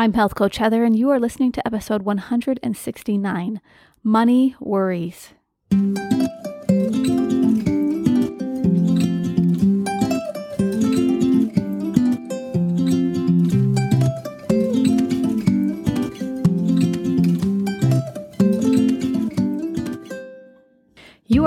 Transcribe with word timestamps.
I'm 0.00 0.12
Health 0.12 0.36
Coach 0.36 0.58
Heather, 0.58 0.84
and 0.84 0.96
you 0.96 1.10
are 1.10 1.18
listening 1.18 1.50
to 1.50 1.66
episode 1.66 2.02
169 2.02 3.60
Money 4.04 4.54
Worries. 4.60 5.30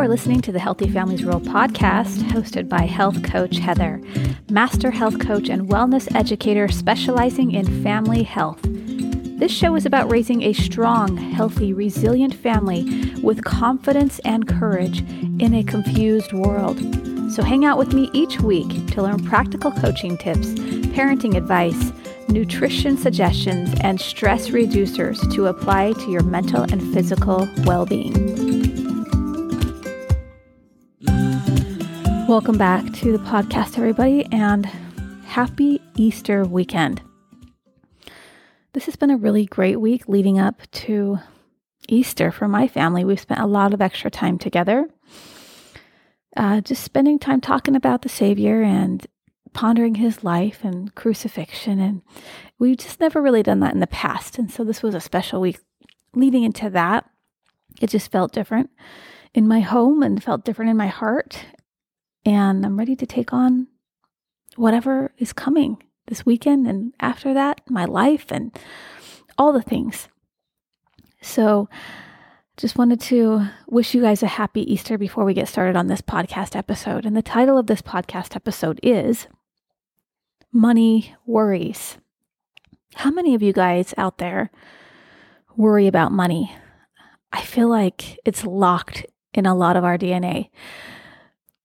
Are 0.01 0.07
listening 0.07 0.41
to 0.41 0.51
the 0.51 0.57
Healthy 0.57 0.89
Families 0.89 1.23
Rule 1.23 1.39
podcast, 1.39 2.23
hosted 2.31 2.67
by 2.67 2.87
Health 2.87 3.21
Coach 3.21 3.57
Heather, 3.57 4.01
Master 4.49 4.89
Health 4.89 5.19
Coach 5.19 5.47
and 5.47 5.69
Wellness 5.69 6.07
Educator 6.15 6.69
specializing 6.69 7.51
in 7.51 7.83
family 7.83 8.23
health. 8.23 8.57
This 8.63 9.51
show 9.51 9.75
is 9.75 9.85
about 9.85 10.11
raising 10.11 10.41
a 10.41 10.53
strong, 10.53 11.17
healthy, 11.17 11.71
resilient 11.71 12.33
family 12.33 13.13
with 13.21 13.43
confidence 13.43 14.17
and 14.25 14.47
courage 14.47 15.01
in 15.39 15.53
a 15.53 15.63
confused 15.63 16.33
world. 16.33 16.79
So 17.31 17.43
hang 17.43 17.63
out 17.63 17.77
with 17.77 17.93
me 17.93 18.09
each 18.11 18.41
week 18.41 18.87
to 18.93 19.03
learn 19.03 19.23
practical 19.23 19.71
coaching 19.71 20.17
tips, 20.17 20.47
parenting 20.95 21.37
advice, 21.37 21.93
nutrition 22.27 22.97
suggestions, 22.97 23.71
and 23.81 24.01
stress 24.01 24.47
reducers 24.47 25.31
to 25.35 25.45
apply 25.45 25.93
to 25.93 26.09
your 26.09 26.23
mental 26.23 26.63
and 26.63 26.81
physical 26.91 27.47
well 27.65 27.85
being. 27.85 28.50
Welcome 32.31 32.57
back 32.57 32.93
to 32.93 33.11
the 33.11 33.17
podcast, 33.17 33.77
everybody, 33.77 34.25
and 34.31 34.65
happy 35.25 35.81
Easter 35.97 36.45
weekend. 36.45 37.01
This 38.71 38.85
has 38.85 38.95
been 38.95 39.09
a 39.09 39.17
really 39.17 39.45
great 39.45 39.81
week 39.81 40.07
leading 40.07 40.39
up 40.39 40.61
to 40.71 41.19
Easter 41.89 42.31
for 42.31 42.47
my 42.47 42.69
family. 42.69 43.03
We've 43.03 43.19
spent 43.19 43.41
a 43.41 43.45
lot 43.45 43.73
of 43.73 43.81
extra 43.81 44.09
time 44.09 44.37
together, 44.37 44.87
uh, 46.37 46.61
just 46.61 46.85
spending 46.85 47.19
time 47.19 47.41
talking 47.41 47.75
about 47.75 48.01
the 48.01 48.07
Savior 48.07 48.61
and 48.61 49.05
pondering 49.51 49.95
his 49.95 50.23
life 50.23 50.59
and 50.63 50.95
crucifixion. 50.95 51.81
And 51.81 52.01
we've 52.57 52.77
just 52.77 53.01
never 53.01 53.21
really 53.21 53.43
done 53.43 53.59
that 53.59 53.73
in 53.73 53.81
the 53.81 53.87
past. 53.87 54.39
And 54.39 54.49
so 54.49 54.63
this 54.63 54.81
was 54.81 54.95
a 54.95 55.01
special 55.01 55.41
week 55.41 55.59
leading 56.15 56.43
into 56.43 56.69
that. 56.69 57.09
It 57.81 57.89
just 57.89 58.09
felt 58.09 58.31
different 58.31 58.69
in 59.33 59.49
my 59.49 59.59
home 59.59 60.01
and 60.01 60.23
felt 60.23 60.45
different 60.45 60.71
in 60.71 60.77
my 60.77 60.87
heart 60.87 61.45
and 62.25 62.65
I'm 62.65 62.77
ready 62.77 62.95
to 62.95 63.05
take 63.05 63.33
on 63.33 63.67
whatever 64.55 65.13
is 65.17 65.33
coming 65.33 65.81
this 66.07 66.25
weekend 66.25 66.67
and 66.67 66.93
after 66.99 67.33
that, 67.33 67.61
my 67.69 67.85
life 67.85 68.25
and 68.31 68.57
all 69.37 69.53
the 69.53 69.61
things. 69.61 70.07
So, 71.21 71.69
just 72.57 72.77
wanted 72.77 72.99
to 73.01 73.47
wish 73.67 73.93
you 73.93 74.01
guys 74.01 74.21
a 74.21 74.27
happy 74.27 74.71
Easter 74.71 74.97
before 74.97 75.23
we 75.23 75.33
get 75.33 75.47
started 75.47 75.75
on 75.75 75.87
this 75.87 76.01
podcast 76.01 76.55
episode. 76.55 77.05
And 77.05 77.15
the 77.15 77.21
title 77.21 77.57
of 77.57 77.67
this 77.67 77.81
podcast 77.81 78.35
episode 78.35 78.79
is 78.83 79.27
Money 80.51 81.15
Worries. 81.25 81.97
How 82.95 83.09
many 83.09 83.33
of 83.33 83.41
you 83.41 83.53
guys 83.53 83.93
out 83.97 84.17
there 84.17 84.51
worry 85.55 85.87
about 85.87 86.11
money? 86.11 86.53
I 87.31 87.41
feel 87.41 87.69
like 87.69 88.19
it's 88.25 88.43
locked 88.43 89.05
in 89.33 89.45
a 89.45 89.55
lot 89.55 89.77
of 89.77 89.85
our 89.85 89.97
DNA 89.97 90.49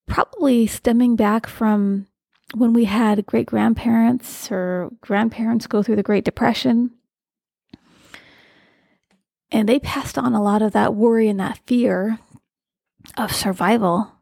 probably 0.06 0.66
stemming 0.66 1.16
back 1.16 1.46
from 1.46 2.06
when 2.54 2.72
we 2.72 2.84
had 2.84 3.26
great 3.26 3.46
grandparents 3.46 4.50
or 4.50 4.90
grandparents 5.00 5.66
go 5.66 5.82
through 5.82 5.96
the 5.96 6.02
Great 6.02 6.24
Depression. 6.24 6.92
And 9.50 9.68
they 9.68 9.78
passed 9.78 10.18
on 10.18 10.32
a 10.34 10.42
lot 10.42 10.62
of 10.62 10.72
that 10.72 10.94
worry 10.94 11.28
and 11.28 11.38
that 11.40 11.60
fear 11.66 12.18
of 13.16 13.34
survival 13.34 14.12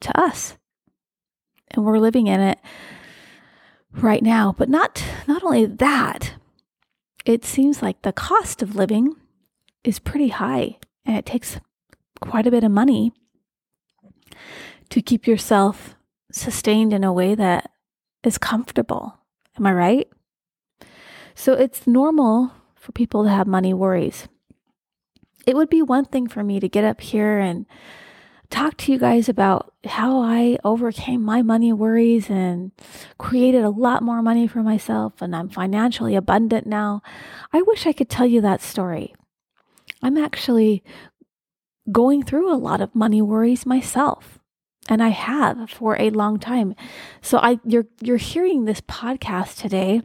to 0.00 0.18
us. 0.18 0.56
And 1.70 1.84
we're 1.84 1.98
living 1.98 2.26
in 2.26 2.40
it 2.40 2.58
right 3.92 4.22
now. 4.22 4.54
But 4.56 4.68
not 4.68 5.02
not 5.26 5.42
only 5.42 5.66
that, 5.66 6.34
it 7.24 7.44
seems 7.44 7.82
like 7.82 8.02
the 8.02 8.12
cost 8.12 8.62
of 8.62 8.76
living 8.76 9.14
is 9.84 9.98
pretty 9.98 10.28
high 10.28 10.78
and 11.04 11.16
it 11.16 11.26
takes 11.26 11.58
quite 12.20 12.46
a 12.46 12.50
bit 12.50 12.64
of 12.64 12.70
money 12.70 13.12
to 14.92 15.00
keep 15.00 15.26
yourself 15.26 15.96
sustained 16.30 16.92
in 16.92 17.02
a 17.02 17.10
way 17.10 17.34
that 17.34 17.70
is 18.24 18.36
comfortable. 18.36 19.16
Am 19.56 19.64
I 19.64 19.72
right? 19.72 20.08
So 21.34 21.54
it's 21.54 21.86
normal 21.86 22.52
for 22.76 22.92
people 22.92 23.24
to 23.24 23.30
have 23.30 23.46
money 23.46 23.72
worries. 23.72 24.28
It 25.46 25.56
would 25.56 25.70
be 25.70 25.80
one 25.80 26.04
thing 26.04 26.28
for 26.28 26.44
me 26.44 26.60
to 26.60 26.68
get 26.68 26.84
up 26.84 27.00
here 27.00 27.38
and 27.38 27.64
talk 28.50 28.76
to 28.76 28.92
you 28.92 28.98
guys 28.98 29.30
about 29.30 29.72
how 29.86 30.20
I 30.20 30.58
overcame 30.62 31.22
my 31.22 31.40
money 31.40 31.72
worries 31.72 32.28
and 32.28 32.70
created 33.16 33.64
a 33.64 33.70
lot 33.70 34.02
more 34.02 34.20
money 34.20 34.46
for 34.46 34.62
myself 34.62 35.22
and 35.22 35.34
I'm 35.34 35.48
financially 35.48 36.16
abundant 36.16 36.66
now. 36.66 37.00
I 37.50 37.62
wish 37.62 37.86
I 37.86 37.94
could 37.94 38.10
tell 38.10 38.26
you 38.26 38.42
that 38.42 38.60
story. 38.60 39.14
I'm 40.02 40.18
actually 40.18 40.84
going 41.90 42.22
through 42.22 42.52
a 42.52 42.60
lot 42.60 42.82
of 42.82 42.94
money 42.94 43.22
worries 43.22 43.64
myself 43.64 44.38
and 44.88 45.02
I 45.02 45.08
have 45.08 45.70
for 45.70 46.00
a 46.00 46.10
long 46.10 46.38
time. 46.38 46.74
So 47.20 47.38
I 47.38 47.58
you're 47.64 47.86
you're 48.00 48.16
hearing 48.16 48.64
this 48.64 48.80
podcast 48.80 49.60
today 49.60 50.02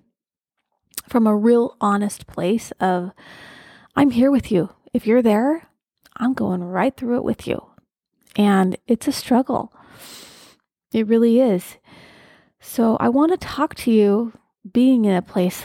from 1.07 1.25
a 1.25 1.35
real 1.35 1.75
honest 1.81 2.27
place 2.27 2.71
of 2.79 3.11
I'm 3.95 4.11
here 4.11 4.31
with 4.31 4.51
you. 4.51 4.69
If 4.93 5.07
you're 5.07 5.21
there, 5.21 5.69
I'm 6.17 6.33
going 6.33 6.63
right 6.63 6.95
through 6.95 7.17
it 7.17 7.23
with 7.23 7.47
you. 7.47 7.65
And 8.35 8.77
it's 8.88 9.07
a 9.07 9.11
struggle. 9.11 9.73
It 10.94 11.07
really 11.07 11.39
is. 11.39 11.77
So 12.59 12.97
I 12.99 13.09
want 13.09 13.31
to 13.31 13.38
talk 13.38 13.75
to 13.75 13.91
you 13.91 14.33
being 14.71 15.05
in 15.05 15.15
a 15.15 15.21
place 15.21 15.63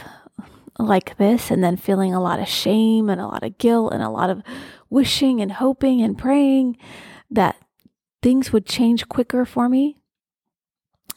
like 0.79 1.17
this 1.17 1.51
and 1.51 1.63
then 1.63 1.77
feeling 1.77 2.13
a 2.13 2.21
lot 2.21 2.39
of 2.39 2.47
shame 2.47 3.09
and 3.09 3.21
a 3.21 3.27
lot 3.27 3.43
of 3.43 3.57
guilt 3.57 3.93
and 3.93 4.01
a 4.01 4.09
lot 4.09 4.29
of 4.29 4.41
wishing 4.89 5.41
and 5.41 5.51
hoping 5.51 6.01
and 6.01 6.17
praying 6.17 6.77
that 7.29 7.55
things 8.23 8.51
would 8.51 8.65
change 8.65 9.07
quicker 9.09 9.45
for 9.45 9.69
me. 9.69 9.97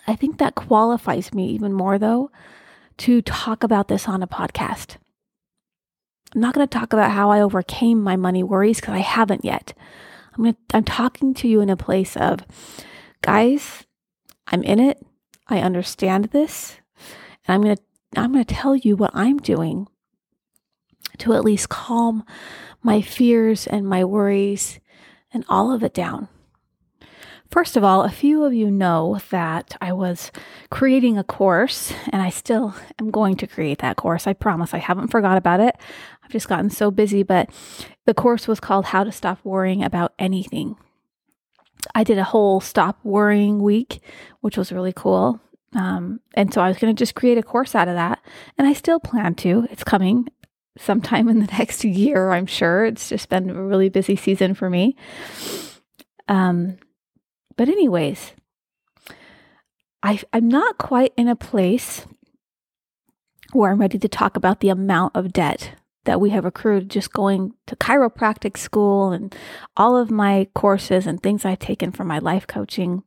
I 0.07 0.15
think 0.15 0.39
that 0.39 0.55
qualifies 0.55 1.33
me 1.33 1.49
even 1.51 1.73
more, 1.73 1.99
though, 1.99 2.31
to 2.99 3.23
talk 3.23 3.63
about 3.63 3.89
this 3.89 4.09
on 4.09 4.23
a 4.23 4.27
podcast. 4.27 4.97
I'm 6.35 6.41
not 6.41 6.55
going 6.55 6.67
to 6.67 6.79
talk 6.79 6.93
about 6.93 7.13
how 7.13 7.31
I 7.31 7.41
overcame 7.41 8.03
my 8.03 8.17
money 8.17 8.43
worries 8.43 8.81
because 8.81 8.95
I 8.95 8.99
haven't 8.99 9.45
yet. 9.45 9.73
I'm 10.33 10.45
going 10.45 10.55
to, 10.55 10.77
I'm 10.77 10.85
talking 10.85 11.33
to 11.35 11.49
you 11.49 11.61
in 11.61 11.71
a 11.71 11.77
place 11.77 12.17
of, 12.17 12.41
guys, 13.23 13.87
I'm 14.49 14.63
in 14.63 14.79
it. 14.79 15.05
I 15.49 15.61
understand 15.61 16.27
this, 16.27 16.77
and 17.47 17.55
I'm 17.55 17.63
going 17.63 17.77
to 17.77 17.83
I'm 18.17 18.33
going 18.33 18.45
to 18.45 18.55
tell 18.55 18.75
you 18.75 18.97
what 18.97 19.11
I'm 19.15 19.39
doing 19.39 19.89
to 21.19 21.35
at 21.35 21.45
least 21.45 21.69
calm 21.69 22.25
my 22.83 23.01
fears 23.03 23.67
and 23.67 23.87
my 23.87 24.05
worries 24.05 24.81
and 25.33 25.45
all 25.49 25.71
of 25.73 25.83
it 25.83 25.93
down. 25.93 26.29
First 27.51 27.77
of 27.77 27.85
all, 27.85 28.03
a 28.03 28.11
few 28.11 28.45
of 28.45 28.53
you 28.53 28.71
know 28.71 29.21
that 29.31 29.77
I 29.81 29.93
was 29.93 30.33
creating 30.71 31.17
a 31.17 31.25
course 31.25 31.93
and 32.11 32.21
I 32.21 32.29
still 32.31 32.75
am 32.99 33.11
going 33.11 33.37
to 33.37 33.47
create 33.47 33.79
that 33.79 33.97
course. 33.97 34.27
I 34.27 34.33
promise 34.33 34.75
I 34.75 34.79
haven't 34.79 35.09
forgot 35.09 35.39
about 35.39 35.61
it. 35.61 35.77
I've 36.23 36.33
just 36.33 36.49
gotten 36.49 36.71
so 36.71 36.91
busy, 36.91 37.23
but 37.23 37.49
the 38.05 38.15
course 38.15 38.49
was 38.49 38.61
called 38.61 38.87
How 38.87 39.05
to 39.05 39.13
Stop 39.13 39.39
Worrying 39.45 39.85
About 39.85 40.13
Anything. 40.19 40.77
I 41.95 42.03
did 42.05 42.19
a 42.19 42.25
whole 42.25 42.61
stop 42.61 42.99
worrying 43.05 43.63
week, 43.63 44.01
which 44.41 44.57
was 44.57 44.73
really 44.73 44.93
cool. 44.93 45.41
Um, 45.75 46.21
and 46.35 46.53
so 46.53 46.61
I 46.61 46.69
was 46.69 46.79
going 46.79 46.95
to 46.95 46.99
just 46.99 47.15
create 47.15 47.39
a 47.39 47.43
course 47.43 47.75
out 47.75 47.89
of 47.89 47.95
that. 47.95 48.21
And 48.59 48.67
I 48.67 48.73
still 48.73 48.99
plan 48.99 49.35
to. 49.37 49.69
It's 49.71 49.85
coming 49.85 50.29
sometime 50.79 51.29
in 51.29 51.39
the 51.39 51.47
next 51.59 51.85
year, 51.85 52.31
I'm 52.31 52.47
sure. 52.47 52.87
It's 52.87 53.09
just 53.09 53.29
been 53.29 53.51
a 53.51 53.63
really 53.63 53.89
busy 53.89 54.17
season 54.17 54.55
for 54.55 54.69
me. 54.69 54.97
Um, 56.29 56.79
but, 57.57 57.69
anyways, 57.69 58.33
I, 60.03 60.21
I'm 60.33 60.49
not 60.49 60.79
quite 60.79 61.13
in 61.17 61.29
a 61.29 61.37
place 61.37 62.07
where 63.53 63.71
I'm 63.71 63.81
ready 63.81 63.99
to 63.99 64.09
talk 64.09 64.37
about 64.37 64.61
the 64.61 64.69
amount 64.69 65.17
of 65.17 65.33
debt 65.33 65.73
that 66.05 66.21
we 66.21 66.31
have 66.31 66.45
accrued 66.45 66.89
just 66.89 67.13
going 67.13 67.55
to 67.67 67.77
chiropractic 67.77 68.57
school 68.57 69.11
and 69.11 69.35
all 69.77 69.97
of 69.97 70.11
my 70.11 70.49
courses 70.55 71.07
and 71.07 71.23
things 71.23 71.45
I've 71.45 71.59
taken 71.59 71.93
from 71.93 72.07
my 72.07 72.19
life 72.19 72.47
coaching 72.47 73.03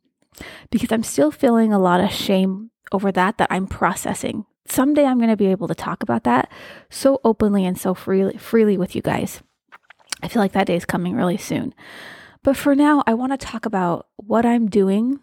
because 0.70 0.92
I'm 0.92 1.04
still 1.04 1.32
feeling 1.32 1.74
a 1.74 1.80
lot 1.80 2.02
of 2.02 2.12
shame 2.12 2.72
over 2.92 3.12
that 3.12 3.38
that 3.38 3.48
I'm 3.50 3.68
processing. 3.68 4.46
Someday 4.68 5.06
I'm 5.06 5.18
going 5.18 5.30
to 5.30 5.38
be 5.38 5.48
able 5.48 5.68
to 5.68 5.76
talk 5.76 6.04
about 6.04 6.24
that 6.26 6.52
so 6.90 7.20
openly 7.24 7.66
and 7.66 7.78
so 7.78 7.94
freely 7.94 8.38
freely 8.38 8.78
with 8.78 8.96
you 8.96 9.02
guys. 9.02 9.42
I 10.22 10.28
feel 10.28 10.42
like 10.42 10.52
that 10.52 10.68
day 10.68 10.76
is 10.76 10.86
coming 10.86 11.16
really 11.16 11.38
soon. 11.38 11.74
But 12.50 12.58
for 12.58 12.74
now, 12.74 13.04
I 13.06 13.14
want 13.14 13.32
to 13.32 13.38
talk 13.38 13.68
about 13.68 14.08
what 14.16 14.44
I'm 14.44 14.72
doing 14.72 15.20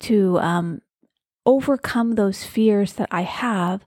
to 0.00 0.36
um, 0.40 0.82
overcome 1.46 2.16
those 2.16 2.42
fears 2.42 2.94
that 2.94 3.06
I 3.12 3.20
have 3.20 3.84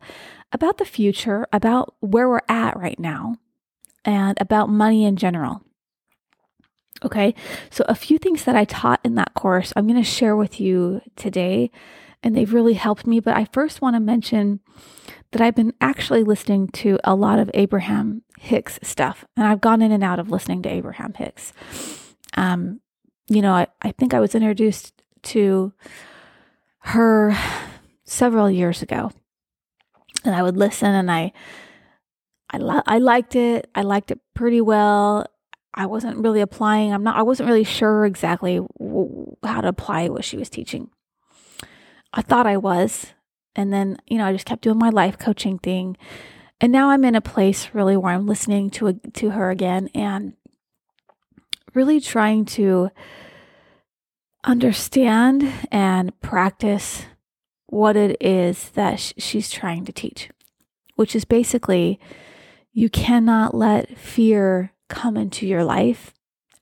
about 0.54 0.77
the 0.77 0.86
future, 0.86 1.45
about 1.51 1.94
where 2.00 2.30
we're 2.30 2.39
at 2.48 2.80
right 2.80 2.98
now, 2.98 3.36
and 4.06 4.38
about 4.39 4.69
money 4.69 5.04
in 5.04 5.18
general. 5.18 5.62
Okay, 7.04 7.36
so 7.69 7.83
a 7.89 7.95
few 7.95 8.18
things 8.18 8.45
that 8.45 8.56
I 8.56 8.63
taught 8.63 9.01
in 9.04 9.16
that 9.16 9.33
course 9.33 9.74
I'm 9.75 9.86
going 9.86 10.01
to 10.01 10.09
share 10.09 10.38
with 10.38 10.62
you 10.62 11.01
today, 11.18 11.69
and 12.24 12.33
they've 12.33 12.54
really 12.54 12.75
helped 12.75 13.06
me. 13.06 13.19
But 13.19 13.36
I 13.36 13.44
first 13.51 13.81
want 13.81 13.98
to 13.98 14.00
mention 14.00 14.62
that 15.31 15.42
I've 15.42 15.56
been 15.56 15.74
actually 15.81 16.24
listening 16.24 16.69
to 16.69 16.98
a 17.04 17.13
lot 17.13 17.39
of 17.39 17.51
Abraham 17.54 18.21
Hicks 18.39 18.80
stuff, 18.81 19.25
and 19.36 19.45
I've 19.45 19.59
gone 19.59 19.81
in 19.81 19.92
and 19.92 20.01
out 20.01 20.19
of 20.19 20.31
listening 20.31 20.62
to 20.62 20.69
Abraham 20.69 21.13
Hicks. 21.16 21.51
Um, 22.35 22.81
you 23.27 23.41
know, 23.41 23.53
I, 23.53 23.68
I 23.81 23.91
think 23.91 24.13
I 24.13 24.19
was 24.19 24.35
introduced 24.35 25.01
to 25.24 25.74
her 26.80 27.35
several 28.03 28.50
years 28.50 28.81
ago, 28.81 29.12
and 30.25 30.35
I 30.35 30.44
would 30.44 30.57
listen, 30.57 30.91
and 30.94 31.12
I 31.12 31.31
I, 32.53 32.81
I 32.85 32.97
liked 33.00 33.35
it. 33.35 33.69
I 33.74 33.81
liked 33.81 34.12
it 34.12 34.19
pretty 34.33 34.62
well. 34.62 35.25
I 35.74 35.88
wasn't 35.88 36.18
really 36.19 36.41
applying. 36.41 36.94
I'm 36.94 37.03
not, 37.03 37.18
I 37.18 37.24
wasn't 37.24 37.50
really 37.50 37.63
sure 37.63 38.06
exactly 38.06 38.59
w- 38.80 39.35
how 39.44 39.62
to 39.62 39.68
apply 39.68 40.07
what 40.09 40.24
she 40.24 40.38
was 40.38 40.50
teaching. 40.50 40.91
I 42.13 42.21
thought 42.21 42.45
I 42.45 42.57
was. 42.57 43.07
And 43.56 43.74
then, 43.74 43.97
you 44.07 44.19
know, 44.19 44.27
I 44.27 44.33
just 44.33 44.45
kept 44.45 44.62
doing 44.62 44.77
my 44.77 44.89
life 44.89 45.18
coaching 45.18 45.57
thing. 45.57 45.97
And 46.62 46.71
now 46.71 46.89
I'm 46.89 47.03
in 47.03 47.15
a 47.15 47.21
place 47.21 47.69
really 47.74 47.97
where 47.97 48.13
I'm 48.13 48.27
listening 48.27 48.69
to 48.71 48.88
a, 48.88 48.94
to 48.94 49.31
her 49.31 49.50
again 49.50 49.89
and 49.95 50.33
really 51.73 51.99
trying 51.99 52.45
to 52.45 52.89
understand 54.43 55.51
and 55.71 56.19
practice 56.21 57.05
what 57.67 57.95
it 57.95 58.17
is 58.21 58.69
that 58.71 58.99
sh- 58.99 59.13
she's 59.17 59.49
trying 59.49 59.85
to 59.85 59.91
teach, 59.91 60.29
which 60.95 61.15
is 61.15 61.25
basically 61.25 61.99
you 62.71 62.89
cannot 62.89 63.55
let 63.55 63.97
fear 63.97 64.73
come 64.89 65.17
into 65.17 65.47
your 65.47 65.63
life 65.63 66.13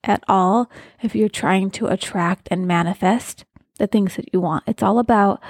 at 0.04 0.24
all 0.28 0.70
if 1.02 1.16
you're 1.16 1.30
trying 1.30 1.70
to 1.72 1.88
attract 1.88 2.48
and 2.52 2.68
manifest 2.68 3.46
the 3.78 3.88
things 3.88 4.16
that 4.16 4.32
you 4.34 4.40
want. 4.40 4.64
It's 4.68 4.84
all 4.84 5.00
about, 5.00 5.42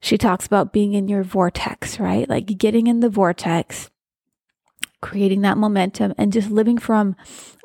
she 0.00 0.16
talks 0.16 0.46
about 0.46 0.72
being 0.72 0.94
in 0.94 1.08
your 1.08 1.22
vortex, 1.22 1.98
right? 1.98 2.28
Like 2.28 2.46
getting 2.58 2.86
in 2.86 3.00
the 3.00 3.10
vortex, 3.10 3.90
creating 5.02 5.42
that 5.42 5.58
momentum, 5.58 6.14
and 6.16 6.32
just 6.32 6.50
living 6.50 6.78
from 6.78 7.14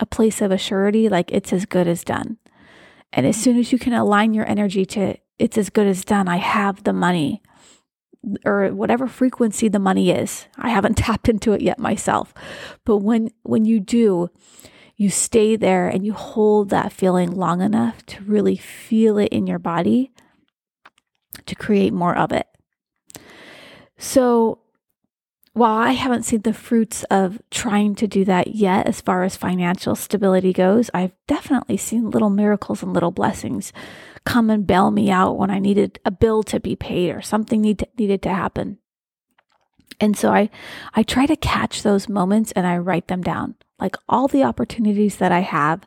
a 0.01 0.05
place 0.05 0.41
of 0.41 0.51
assurity, 0.51 1.09
like 1.09 1.31
it's 1.31 1.53
as 1.53 1.65
good 1.65 1.87
as 1.87 2.03
done. 2.03 2.37
And 3.13 3.25
as 3.25 3.37
soon 3.37 3.57
as 3.57 3.71
you 3.71 3.79
can 3.79 3.93
align 3.93 4.33
your 4.33 4.45
energy 4.49 4.85
to 4.87 5.15
it's 5.39 5.57
as 5.57 5.69
good 5.69 5.87
as 5.87 6.03
done, 6.03 6.27
I 6.27 6.37
have 6.37 6.83
the 6.83 6.93
money 6.93 7.41
or 8.45 8.69
whatever 8.73 9.07
frequency 9.07 9.67
the 9.67 9.79
money 9.79 10.11
is. 10.11 10.47
I 10.57 10.69
haven't 10.69 10.95
tapped 10.97 11.29
into 11.29 11.53
it 11.53 11.61
yet 11.61 11.79
myself. 11.79 12.33
But 12.85 12.97
when 12.97 13.31
when 13.43 13.65
you 13.65 13.79
do, 13.79 14.29
you 14.95 15.09
stay 15.09 15.55
there 15.55 15.87
and 15.87 16.05
you 16.05 16.13
hold 16.13 16.69
that 16.69 16.91
feeling 16.91 17.31
long 17.31 17.61
enough 17.61 18.05
to 18.07 18.23
really 18.23 18.57
feel 18.57 19.17
it 19.17 19.29
in 19.31 19.47
your 19.47 19.59
body 19.59 20.11
to 21.45 21.55
create 21.55 21.93
more 21.93 22.17
of 22.17 22.31
it. 22.31 22.47
So 23.97 24.59
while 25.57 25.77
I 25.77 25.91
haven't 25.91 26.23
seen 26.23 26.41
the 26.41 26.53
fruits 26.53 27.03
of 27.05 27.41
trying 27.49 27.95
to 27.95 28.07
do 28.07 28.23
that 28.25 28.55
yet, 28.55 28.87
as 28.87 29.01
far 29.01 29.23
as 29.23 29.35
financial 29.35 29.95
stability 29.95 30.53
goes, 30.53 30.89
I've 30.93 31.13
definitely 31.27 31.77
seen 31.77 32.11
little 32.11 32.29
miracles 32.29 32.83
and 32.83 32.93
little 32.93 33.11
blessings 33.11 33.73
come 34.23 34.49
and 34.49 34.67
bail 34.67 34.91
me 34.91 35.09
out 35.09 35.37
when 35.37 35.49
I 35.49 35.59
needed 35.59 35.99
a 36.05 36.11
bill 36.11 36.43
to 36.43 36.59
be 36.59 36.75
paid 36.75 37.11
or 37.11 37.21
something 37.21 37.61
need 37.61 37.79
to, 37.79 37.87
needed 37.97 38.21
to 38.23 38.33
happen. 38.33 38.77
And 39.99 40.15
so 40.15 40.31
I, 40.31 40.49
I 40.93 41.01
try 41.01 41.25
to 41.25 41.35
catch 41.35 41.81
those 41.81 42.07
moments 42.07 42.51
and 42.51 42.67
I 42.67 42.77
write 42.77 43.07
them 43.07 43.23
down, 43.23 43.55
like 43.79 43.95
all 44.07 44.27
the 44.27 44.43
opportunities 44.43 45.17
that 45.17 45.31
I 45.31 45.39
have 45.39 45.81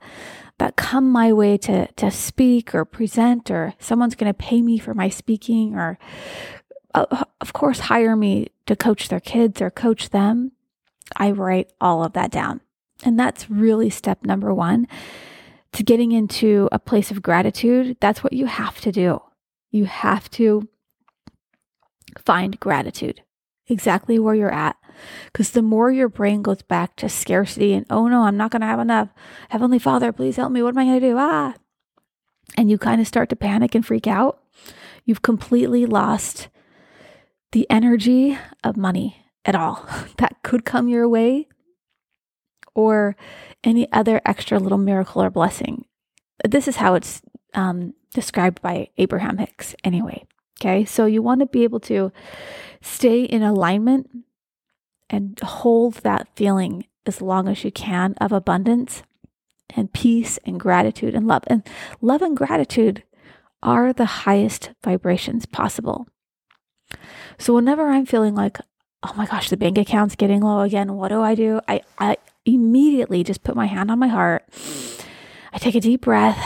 that 0.58 0.76
come 0.76 1.10
my 1.10 1.32
way 1.32 1.56
to 1.56 1.86
to 1.92 2.10
speak 2.10 2.74
or 2.74 2.84
present, 2.84 3.50
or 3.50 3.74
someone's 3.78 4.14
going 4.14 4.30
to 4.30 4.36
pay 4.36 4.60
me 4.60 4.78
for 4.78 4.94
my 4.94 5.08
speaking, 5.08 5.74
or 5.74 5.98
of 6.94 7.52
course 7.52 7.80
hire 7.80 8.16
me 8.16 8.48
to 8.66 8.76
coach 8.76 9.08
their 9.08 9.20
kids 9.20 9.60
or 9.60 9.70
coach 9.70 10.10
them. 10.10 10.52
I 11.16 11.30
write 11.30 11.72
all 11.80 12.04
of 12.04 12.12
that 12.12 12.30
down, 12.30 12.60
and 13.04 13.18
that's 13.18 13.50
really 13.50 13.90
step 13.90 14.24
number 14.24 14.54
one 14.54 14.86
to 15.72 15.82
getting 15.82 16.12
into 16.12 16.68
a 16.72 16.78
place 16.78 17.10
of 17.10 17.22
gratitude, 17.22 17.96
that's 18.00 18.24
what 18.24 18.32
you 18.32 18.46
have 18.46 18.80
to 18.80 18.92
do. 18.92 19.22
You 19.70 19.84
have 19.84 20.30
to 20.32 20.68
find 22.18 22.58
gratitude 22.58 23.22
exactly 23.68 24.18
where 24.18 24.34
you're 24.34 24.52
at. 24.52 24.76
Because 25.32 25.52
the 25.52 25.62
more 25.62 25.90
your 25.90 26.08
brain 26.08 26.42
goes 26.42 26.62
back 26.62 26.96
to 26.96 27.08
scarcity 27.08 27.72
and, 27.72 27.86
oh 27.88 28.08
no, 28.08 28.24
I'm 28.24 28.36
not 28.36 28.50
going 28.50 28.60
to 28.60 28.66
have 28.66 28.80
enough. 28.80 29.08
Heavenly 29.48 29.78
Father, 29.78 30.12
please 30.12 30.36
help 30.36 30.52
me. 30.52 30.62
What 30.62 30.74
am 30.74 30.78
I 30.78 30.84
going 30.84 31.00
to 31.00 31.08
do? 31.08 31.16
Ah. 31.18 31.54
And 32.56 32.70
you 32.70 32.76
kind 32.76 33.00
of 33.00 33.06
start 33.06 33.30
to 33.30 33.36
panic 33.36 33.74
and 33.74 33.86
freak 33.86 34.06
out. 34.06 34.42
You've 35.06 35.22
completely 35.22 35.86
lost 35.86 36.48
the 37.52 37.66
energy 37.70 38.38
of 38.62 38.76
money 38.76 39.26
at 39.44 39.54
all 39.54 39.86
that 40.18 40.36
could 40.42 40.64
come 40.64 40.88
your 40.88 41.08
way 41.08 41.48
or 42.74 43.16
any 43.64 43.90
other 43.92 44.20
extra 44.24 44.58
little 44.58 44.78
miracle 44.78 45.22
or 45.22 45.30
blessing. 45.30 45.84
This 46.48 46.68
is 46.68 46.76
how 46.76 46.94
it's 46.94 47.20
um, 47.54 47.94
described 48.14 48.62
by 48.62 48.88
Abraham 48.96 49.38
Hicks, 49.38 49.74
anyway. 49.84 50.24
Okay, 50.60 50.84
so 50.84 51.06
you 51.06 51.22
want 51.22 51.40
to 51.40 51.46
be 51.46 51.64
able 51.64 51.80
to 51.80 52.12
stay 52.80 53.22
in 53.22 53.42
alignment 53.42 54.10
and 55.08 55.38
hold 55.40 55.94
that 55.94 56.28
feeling 56.36 56.86
as 57.06 57.20
long 57.20 57.48
as 57.48 57.64
you 57.64 57.72
can 57.72 58.14
of 58.20 58.30
abundance 58.30 59.02
and 59.74 59.92
peace 59.92 60.38
and 60.44 60.60
gratitude 60.60 61.14
and 61.14 61.26
love. 61.26 61.42
And 61.46 61.66
love 62.00 62.22
and 62.22 62.36
gratitude 62.36 63.02
are 63.62 63.92
the 63.92 64.04
highest 64.04 64.70
vibrations 64.84 65.46
possible. 65.46 66.06
So 67.38 67.54
whenever 67.54 67.88
I'm 67.88 68.06
feeling 68.06 68.34
like, 68.34 68.58
oh 69.02 69.12
my 69.16 69.26
gosh, 69.26 69.48
the 69.48 69.56
bank 69.56 69.78
account's 69.78 70.16
getting 70.16 70.40
low 70.40 70.60
again, 70.60 70.94
what 70.94 71.08
do 71.08 71.20
I 71.22 71.34
do? 71.34 71.60
I, 71.66 71.80
I 71.98 72.16
immediately 72.44 73.24
just 73.24 73.42
put 73.42 73.56
my 73.56 73.66
hand 73.66 73.90
on 73.90 73.98
my 73.98 74.08
heart. 74.08 74.44
I 75.52 75.58
take 75.58 75.74
a 75.74 75.80
deep 75.80 76.02
breath 76.02 76.38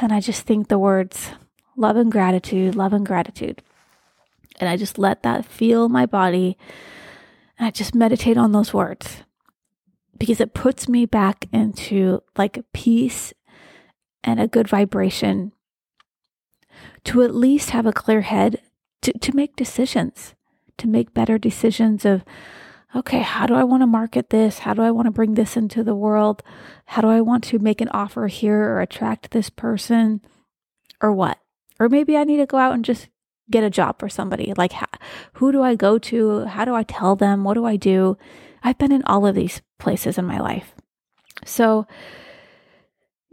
and 0.00 0.12
I 0.12 0.20
just 0.20 0.42
think 0.42 0.68
the 0.68 0.78
words 0.78 1.30
love 1.76 1.96
and 1.96 2.12
gratitude, 2.12 2.74
love 2.74 2.92
and 2.92 3.06
gratitude. 3.06 3.62
And 4.60 4.68
I 4.68 4.76
just 4.76 4.98
let 4.98 5.22
that 5.22 5.44
feel 5.44 5.88
my 5.88 6.06
body. 6.06 6.56
And 7.58 7.66
I 7.66 7.70
just 7.70 7.94
meditate 7.94 8.36
on 8.36 8.52
those 8.52 8.74
words 8.74 9.22
because 10.18 10.40
it 10.40 10.54
puts 10.54 10.88
me 10.88 11.06
back 11.06 11.46
into 11.52 12.22
like 12.36 12.62
peace 12.72 13.32
and 14.22 14.38
a 14.38 14.46
good 14.46 14.68
vibration 14.68 15.52
to 17.04 17.22
at 17.22 17.34
least 17.34 17.70
have 17.70 17.86
a 17.86 17.92
clear 17.92 18.20
head 18.20 18.60
to, 19.02 19.12
to 19.18 19.36
make 19.36 19.56
decisions, 19.56 20.34
to 20.78 20.88
make 20.88 21.14
better 21.14 21.38
decisions 21.38 22.04
of 22.04 22.24
okay, 22.94 23.20
how 23.20 23.46
do 23.46 23.54
I 23.54 23.64
want 23.64 23.82
to 23.82 23.86
market 23.86 24.30
this? 24.30 24.60
How 24.60 24.74
do 24.74 24.82
I 24.82 24.90
want 24.90 25.06
to 25.06 25.12
bring 25.12 25.34
this 25.34 25.56
into 25.56 25.82
the 25.82 25.94
world? 25.94 26.42
How 26.86 27.00
do 27.00 27.08
I 27.08 27.20
want 27.20 27.44
to 27.44 27.58
make 27.58 27.80
an 27.80 27.88
offer 27.88 28.26
here 28.26 28.60
or 28.60 28.80
attract 28.80 29.30
this 29.30 29.48
person 29.48 30.20
or 31.00 31.12
what? 31.12 31.38
Or 31.80 31.88
maybe 31.88 32.16
I 32.16 32.24
need 32.24 32.36
to 32.36 32.46
go 32.46 32.58
out 32.58 32.74
and 32.74 32.84
just 32.84 33.08
get 33.50 33.64
a 33.64 33.70
job 33.70 33.98
for 33.98 34.08
somebody. 34.08 34.52
Like, 34.56 34.72
how, 34.72 34.86
who 35.34 35.52
do 35.52 35.62
I 35.62 35.74
go 35.74 35.98
to? 35.98 36.44
How 36.44 36.64
do 36.64 36.74
I 36.74 36.82
tell 36.82 37.16
them? 37.16 37.44
What 37.44 37.54
do 37.54 37.64
I 37.64 37.76
do? 37.76 38.18
I've 38.62 38.78
been 38.78 38.92
in 38.92 39.02
all 39.04 39.26
of 39.26 39.34
these 39.34 39.62
places 39.78 40.18
in 40.18 40.26
my 40.26 40.38
life. 40.38 40.74
So, 41.44 41.86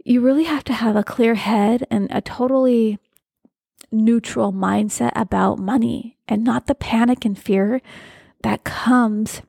you 0.04 0.22
really 0.22 0.44
have 0.44 0.64
to 0.64 0.72
have 0.72 0.96
a 0.96 1.04
clear 1.04 1.34
head 1.34 1.86
and 1.90 2.08
a 2.10 2.20
totally 2.22 2.98
neutral 3.92 4.52
mindset 4.52 5.12
about 5.16 5.58
money 5.58 6.18
and 6.28 6.44
not 6.44 6.66
the 6.66 6.74
panic 6.74 7.24
and 7.24 7.38
fear 7.38 7.80
that 8.42 8.64
comes 8.64 9.42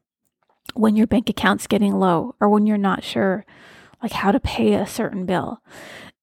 when 0.74 0.96
your 0.96 1.08
bank 1.08 1.30
account's 1.30 1.68
getting 1.68 1.94
low 1.94 2.36
or 2.40 2.50
when 2.50 2.66
you're 2.66 2.78
not 2.78 3.04
sure 3.04 3.46
like 4.02 4.14
how 4.14 4.32
to 4.32 4.40
pay 4.40 4.74
a 4.74 4.88
certain 4.88 5.26
bill. 5.26 5.62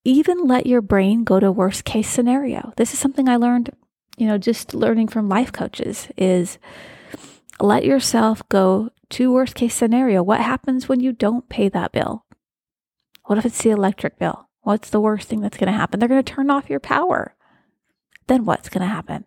Even 0.04 0.46
let 0.46 0.66
your 0.66 0.80
brain 0.80 1.24
go 1.24 1.38
to 1.38 1.52
worst 1.52 1.84
case 1.84 2.08
scenario. 2.08 2.72
This 2.76 2.92
is 2.92 2.98
something 2.98 3.28
I 3.28 3.36
learned, 3.36 3.70
you 4.16 4.26
know, 4.26 4.38
just 4.38 4.74
learning 4.74 5.08
from 5.08 5.28
life 5.28 5.52
coaches 5.52 6.08
is 6.16 6.58
let 7.60 7.84
yourself 7.84 8.42
go 8.48 8.90
to 9.10 9.32
worst 9.32 9.54
case 9.54 9.74
scenario. 9.74 10.22
What 10.22 10.40
happens 10.40 10.88
when 10.88 11.00
you 11.00 11.12
don't 11.12 11.48
pay 11.48 11.68
that 11.68 11.92
bill? 11.92 12.24
What 13.26 13.38
if 13.38 13.44
it's 13.44 13.62
the 13.62 13.70
electric 13.70 14.18
bill? 14.18 14.48
What's 14.62 14.90
the 14.90 15.00
worst 15.00 15.28
thing 15.28 15.40
that's 15.40 15.56
going 15.56 15.70
to 15.70 15.78
happen? 15.78 16.00
They're 16.00 16.08
going 16.08 16.22
to 16.22 16.32
turn 16.32 16.50
off 16.50 16.70
your 16.70 16.80
power. 16.80 17.34
Then 18.28 18.44
what's 18.44 18.68
going 18.68 18.82
to 18.82 18.94
happen? 18.94 19.24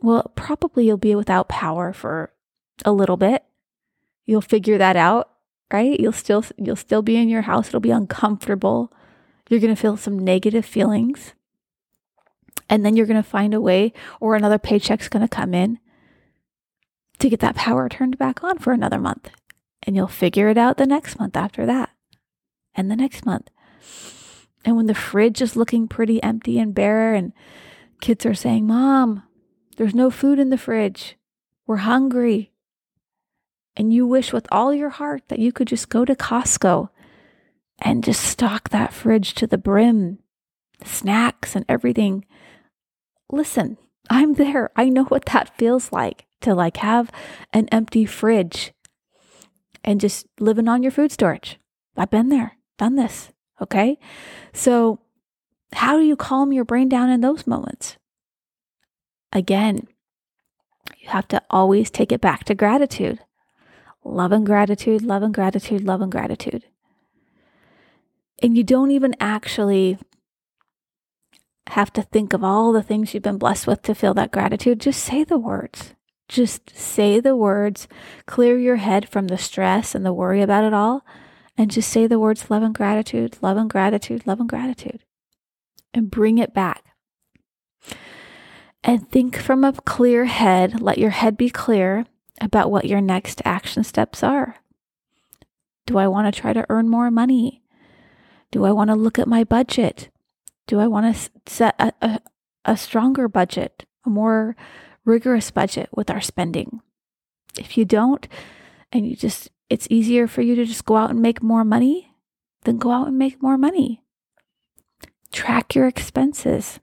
Well, 0.00 0.32
probably 0.34 0.86
you'll 0.86 0.96
be 0.96 1.14
without 1.14 1.48
power 1.48 1.92
for 1.92 2.32
a 2.84 2.92
little 2.92 3.18
bit 3.18 3.44
You'll 4.30 4.40
figure 4.40 4.78
that 4.78 4.94
out, 4.94 5.30
right? 5.72 5.98
You'll 5.98 6.12
still 6.12 6.44
you'll 6.56 6.76
still 6.76 7.02
be 7.02 7.16
in 7.16 7.28
your 7.28 7.42
house. 7.42 7.66
It'll 7.66 7.80
be 7.80 7.90
uncomfortable. 7.90 8.92
You're 9.48 9.58
going 9.58 9.74
to 9.74 9.80
feel 9.80 9.96
some 9.96 10.20
negative 10.20 10.64
feelings. 10.64 11.34
And 12.68 12.86
then 12.86 12.94
you're 12.94 13.06
going 13.06 13.20
to 13.20 13.28
find 13.28 13.52
a 13.52 13.60
way 13.60 13.92
or 14.20 14.36
another 14.36 14.58
paycheck's 14.58 15.08
going 15.08 15.26
to 15.26 15.36
come 15.36 15.52
in 15.52 15.80
to 17.18 17.28
get 17.28 17.40
that 17.40 17.56
power 17.56 17.88
turned 17.88 18.18
back 18.18 18.44
on 18.44 18.58
for 18.58 18.72
another 18.72 19.00
month. 19.00 19.30
And 19.82 19.96
you'll 19.96 20.06
figure 20.06 20.48
it 20.48 20.56
out 20.56 20.76
the 20.76 20.86
next 20.86 21.18
month 21.18 21.36
after 21.36 21.66
that, 21.66 21.90
and 22.72 22.88
the 22.88 22.94
next 22.94 23.26
month. 23.26 23.50
And 24.64 24.76
when 24.76 24.86
the 24.86 24.94
fridge 24.94 25.40
is 25.40 25.56
looking 25.56 25.88
pretty 25.88 26.22
empty 26.22 26.58
and 26.58 26.74
bare, 26.74 27.14
and 27.14 27.32
kids 28.00 28.26
are 28.26 28.34
saying, 28.34 28.66
Mom, 28.66 29.22
there's 29.76 29.94
no 29.94 30.10
food 30.10 30.38
in 30.38 30.50
the 30.50 30.58
fridge, 30.58 31.16
we're 31.66 31.78
hungry. 31.78 32.52
And 33.76 33.92
you 33.92 34.06
wish 34.06 34.32
with 34.32 34.46
all 34.52 34.74
your 34.74 34.90
heart 34.90 35.22
that 35.28 35.38
you 35.38 35.52
could 35.52 35.68
just 35.68 35.88
go 35.88 36.04
to 36.04 36.14
Costco 36.14 36.90
and 37.78 38.04
just 38.04 38.22
stock 38.22 38.68
that 38.70 38.92
fridge 38.92 39.34
to 39.34 39.46
the 39.46 39.56
brim, 39.56 40.18
snacks 40.84 41.56
and 41.56 41.64
everything. 41.68 42.26
Listen, 43.30 43.78
I'm 44.10 44.34
there. 44.34 44.70
I 44.76 44.88
know 44.88 45.04
what 45.04 45.26
that 45.26 45.56
feels 45.56 45.92
like 45.92 46.26
to 46.40 46.54
like 46.54 46.78
have 46.78 47.10
an 47.52 47.68
empty 47.70 48.04
fridge 48.04 48.72
and 49.84 50.00
just 50.00 50.26
living 50.38 50.68
on 50.68 50.82
your 50.82 50.92
food 50.92 51.12
storage. 51.12 51.58
I've 51.96 52.10
been 52.10 52.28
there, 52.28 52.56
done 52.76 52.96
this. 52.96 53.30
Okay. 53.60 53.98
So, 54.52 55.00
how 55.72 55.96
do 55.96 56.04
you 56.04 56.16
calm 56.16 56.52
your 56.52 56.64
brain 56.64 56.88
down 56.88 57.10
in 57.10 57.20
those 57.20 57.46
moments? 57.46 57.96
Again, 59.32 59.86
you 60.98 61.08
have 61.08 61.28
to 61.28 61.42
always 61.50 61.90
take 61.90 62.10
it 62.10 62.20
back 62.20 62.44
to 62.44 62.54
gratitude. 62.54 63.20
Love 64.04 64.32
and 64.32 64.46
gratitude, 64.46 65.02
love 65.02 65.22
and 65.22 65.34
gratitude, 65.34 65.84
love 65.84 66.00
and 66.00 66.10
gratitude. 66.10 66.64
And 68.42 68.56
you 68.56 68.64
don't 68.64 68.90
even 68.90 69.14
actually 69.20 69.98
have 71.68 71.92
to 71.92 72.02
think 72.02 72.32
of 72.32 72.42
all 72.42 72.72
the 72.72 72.82
things 72.82 73.14
you've 73.14 73.22
been 73.22 73.38
blessed 73.38 73.66
with 73.66 73.82
to 73.82 73.94
feel 73.94 74.14
that 74.14 74.32
gratitude. 74.32 74.80
Just 74.80 75.02
say 75.02 75.22
the 75.22 75.38
words. 75.38 75.94
Just 76.28 76.76
say 76.76 77.20
the 77.20 77.36
words. 77.36 77.86
Clear 78.26 78.58
your 78.58 78.76
head 78.76 79.08
from 79.08 79.28
the 79.28 79.38
stress 79.38 79.94
and 79.94 80.04
the 80.04 80.12
worry 80.12 80.42
about 80.42 80.64
it 80.64 80.72
all. 80.72 81.04
And 81.56 81.70
just 81.70 81.90
say 81.90 82.06
the 82.06 82.18
words 82.18 82.50
love 82.50 82.62
and 82.62 82.74
gratitude, 82.74 83.36
love 83.42 83.56
and 83.56 83.68
gratitude, 83.68 84.26
love 84.26 84.40
and 84.40 84.48
gratitude. 84.48 85.04
And 85.92 86.10
bring 86.10 86.38
it 86.38 86.54
back. 86.54 86.84
And 88.82 89.10
think 89.10 89.36
from 89.36 89.64
a 89.64 89.72
clear 89.72 90.24
head. 90.24 90.80
Let 90.80 90.98
your 90.98 91.10
head 91.10 91.36
be 91.36 91.50
clear 91.50 92.06
about 92.40 92.70
what 92.70 92.86
your 92.86 93.00
next 93.00 93.42
action 93.44 93.84
steps 93.84 94.22
are. 94.22 94.56
Do 95.86 95.98
I 95.98 96.08
want 96.08 96.32
to 96.32 96.40
try 96.40 96.52
to 96.52 96.64
earn 96.68 96.88
more 96.88 97.10
money? 97.10 97.62
Do 98.50 98.64
I 98.64 98.72
want 98.72 98.88
to 98.88 98.96
look 98.96 99.18
at 99.18 99.28
my 99.28 99.44
budget? 99.44 100.08
Do 100.66 100.78
I 100.80 100.86
want 100.86 101.14
to 101.14 101.30
set 101.46 101.74
a, 101.78 101.92
a, 102.00 102.20
a 102.64 102.76
stronger 102.76 103.28
budget, 103.28 103.84
a 104.06 104.10
more 104.10 104.56
rigorous 105.04 105.50
budget 105.50 105.88
with 105.92 106.10
our 106.10 106.20
spending? 106.20 106.80
If 107.58 107.76
you 107.76 107.84
don't, 107.84 108.26
and 108.92 109.06
you 109.06 109.16
just, 109.16 109.50
it's 109.70 109.86
easier 109.88 110.26
for 110.26 110.42
you 110.42 110.56
to 110.56 110.64
just 110.64 110.84
go 110.84 110.96
out 110.96 111.10
and 111.10 111.22
make 111.22 111.42
more 111.42 111.64
money, 111.64 112.12
then 112.64 112.76
go 112.76 112.90
out 112.90 113.06
and 113.06 113.16
make 113.16 113.40
more 113.40 113.56
money. 113.56 114.02
Track 115.32 115.76
your 115.76 115.86
expenses. 115.86 116.80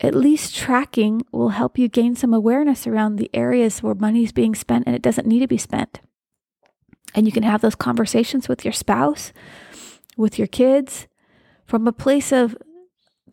At 0.00 0.14
least 0.14 0.54
tracking 0.54 1.22
will 1.32 1.50
help 1.50 1.78
you 1.78 1.88
gain 1.88 2.16
some 2.16 2.34
awareness 2.34 2.86
around 2.86 3.16
the 3.16 3.30
areas 3.32 3.82
where 3.82 3.94
money 3.94 4.24
is 4.24 4.32
being 4.32 4.54
spent 4.54 4.84
and 4.86 4.94
it 4.94 5.02
doesn't 5.02 5.26
need 5.26 5.40
to 5.40 5.48
be 5.48 5.58
spent. 5.58 6.00
And 7.14 7.24
you 7.26 7.32
can 7.32 7.44
have 7.44 7.60
those 7.60 7.74
conversations 7.74 8.48
with 8.48 8.64
your 8.64 8.72
spouse, 8.72 9.32
with 10.16 10.38
your 10.38 10.46
kids, 10.48 11.06
from 11.64 11.86
a 11.86 11.92
place 11.92 12.32
of 12.32 12.56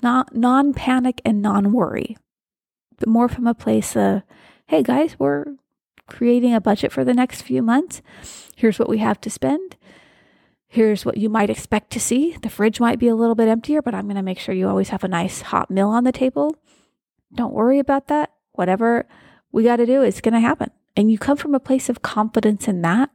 non 0.01 0.73
panic 0.73 1.21
and 1.25 1.41
non 1.41 1.71
worry, 1.71 2.17
but 2.97 3.09
more 3.09 3.27
from 3.27 3.47
a 3.47 3.53
place 3.53 3.95
of, 3.95 4.23
hey 4.67 4.81
guys, 4.81 5.17
we're 5.19 5.45
creating 6.07 6.53
a 6.53 6.61
budget 6.61 6.91
for 6.91 7.03
the 7.03 7.13
next 7.13 7.41
few 7.41 7.61
months. 7.61 8.01
Here's 8.55 8.79
what 8.79 8.89
we 8.89 8.99
have 8.99 9.19
to 9.21 9.29
spend. 9.29 9.75
Here's 10.67 11.05
what 11.05 11.17
you 11.17 11.29
might 11.29 11.49
expect 11.49 11.91
to 11.91 11.99
see. 11.99 12.37
The 12.41 12.49
fridge 12.49 12.79
might 12.79 12.99
be 12.99 13.07
a 13.07 13.15
little 13.15 13.35
bit 13.35 13.47
emptier, 13.47 13.81
but 13.81 13.93
I'm 13.93 14.05
going 14.05 14.15
to 14.15 14.21
make 14.21 14.39
sure 14.39 14.53
you 14.53 14.67
always 14.67 14.89
have 14.89 15.03
a 15.03 15.07
nice 15.07 15.41
hot 15.41 15.71
meal 15.71 15.89
on 15.89 16.03
the 16.03 16.11
table. 16.11 16.55
Don't 17.33 17.53
worry 17.53 17.79
about 17.79 18.07
that. 18.07 18.31
Whatever 18.53 19.05
we 19.51 19.63
got 19.63 19.77
to 19.77 19.85
do 19.85 20.01
is 20.01 20.21
going 20.21 20.33
to 20.33 20.39
happen. 20.39 20.71
And 20.95 21.11
you 21.11 21.17
come 21.17 21.37
from 21.37 21.55
a 21.55 21.59
place 21.59 21.89
of 21.89 22.01
confidence 22.01 22.67
in 22.67 22.81
that 22.81 23.09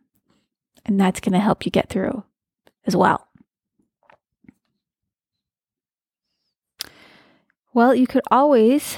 and 0.85 1.01
that's 1.01 1.21
going 1.21 1.33
to 1.33 1.39
help 1.39 1.65
you 1.65 1.71
get 1.71 1.89
through 1.89 2.25
as 2.87 2.97
well. 2.97 3.29
Well, 7.73 7.95
you 7.95 8.07
could 8.07 8.23
always 8.31 8.97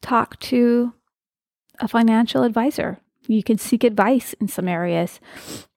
talk 0.00 0.38
to 0.40 0.94
a 1.80 1.88
financial 1.88 2.42
advisor. 2.42 3.00
You 3.26 3.42
can 3.42 3.58
seek 3.58 3.84
advice 3.84 4.32
in 4.34 4.48
some 4.48 4.68
areas 4.68 5.20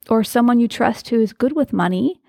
or 0.10 0.24
someone 0.24 0.60
you 0.60 0.68
trust 0.68 1.10
who 1.10 1.20
is 1.20 1.34
good 1.34 1.54
with 1.54 1.74
money 1.74 2.22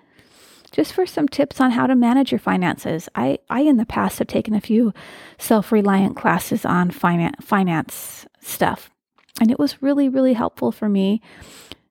just 0.72 0.92
for 0.94 1.06
some 1.06 1.28
tips 1.28 1.60
on 1.60 1.70
how 1.70 1.86
to 1.86 1.94
manage 1.94 2.32
your 2.32 2.38
finances. 2.38 3.08
I, 3.14 3.38
I 3.50 3.60
in 3.60 3.76
the 3.76 3.86
past 3.86 4.18
have 4.18 4.26
taken 4.26 4.54
a 4.54 4.60
few 4.60 4.92
self-reliant 5.38 6.16
classes 6.16 6.64
on 6.64 6.90
finance 6.90 7.36
finance 7.44 8.26
stuff. 8.40 8.90
And 9.40 9.50
it 9.50 9.58
was 9.58 9.82
really, 9.82 10.08
really 10.08 10.32
helpful 10.34 10.72
for 10.72 10.88
me 10.88 11.20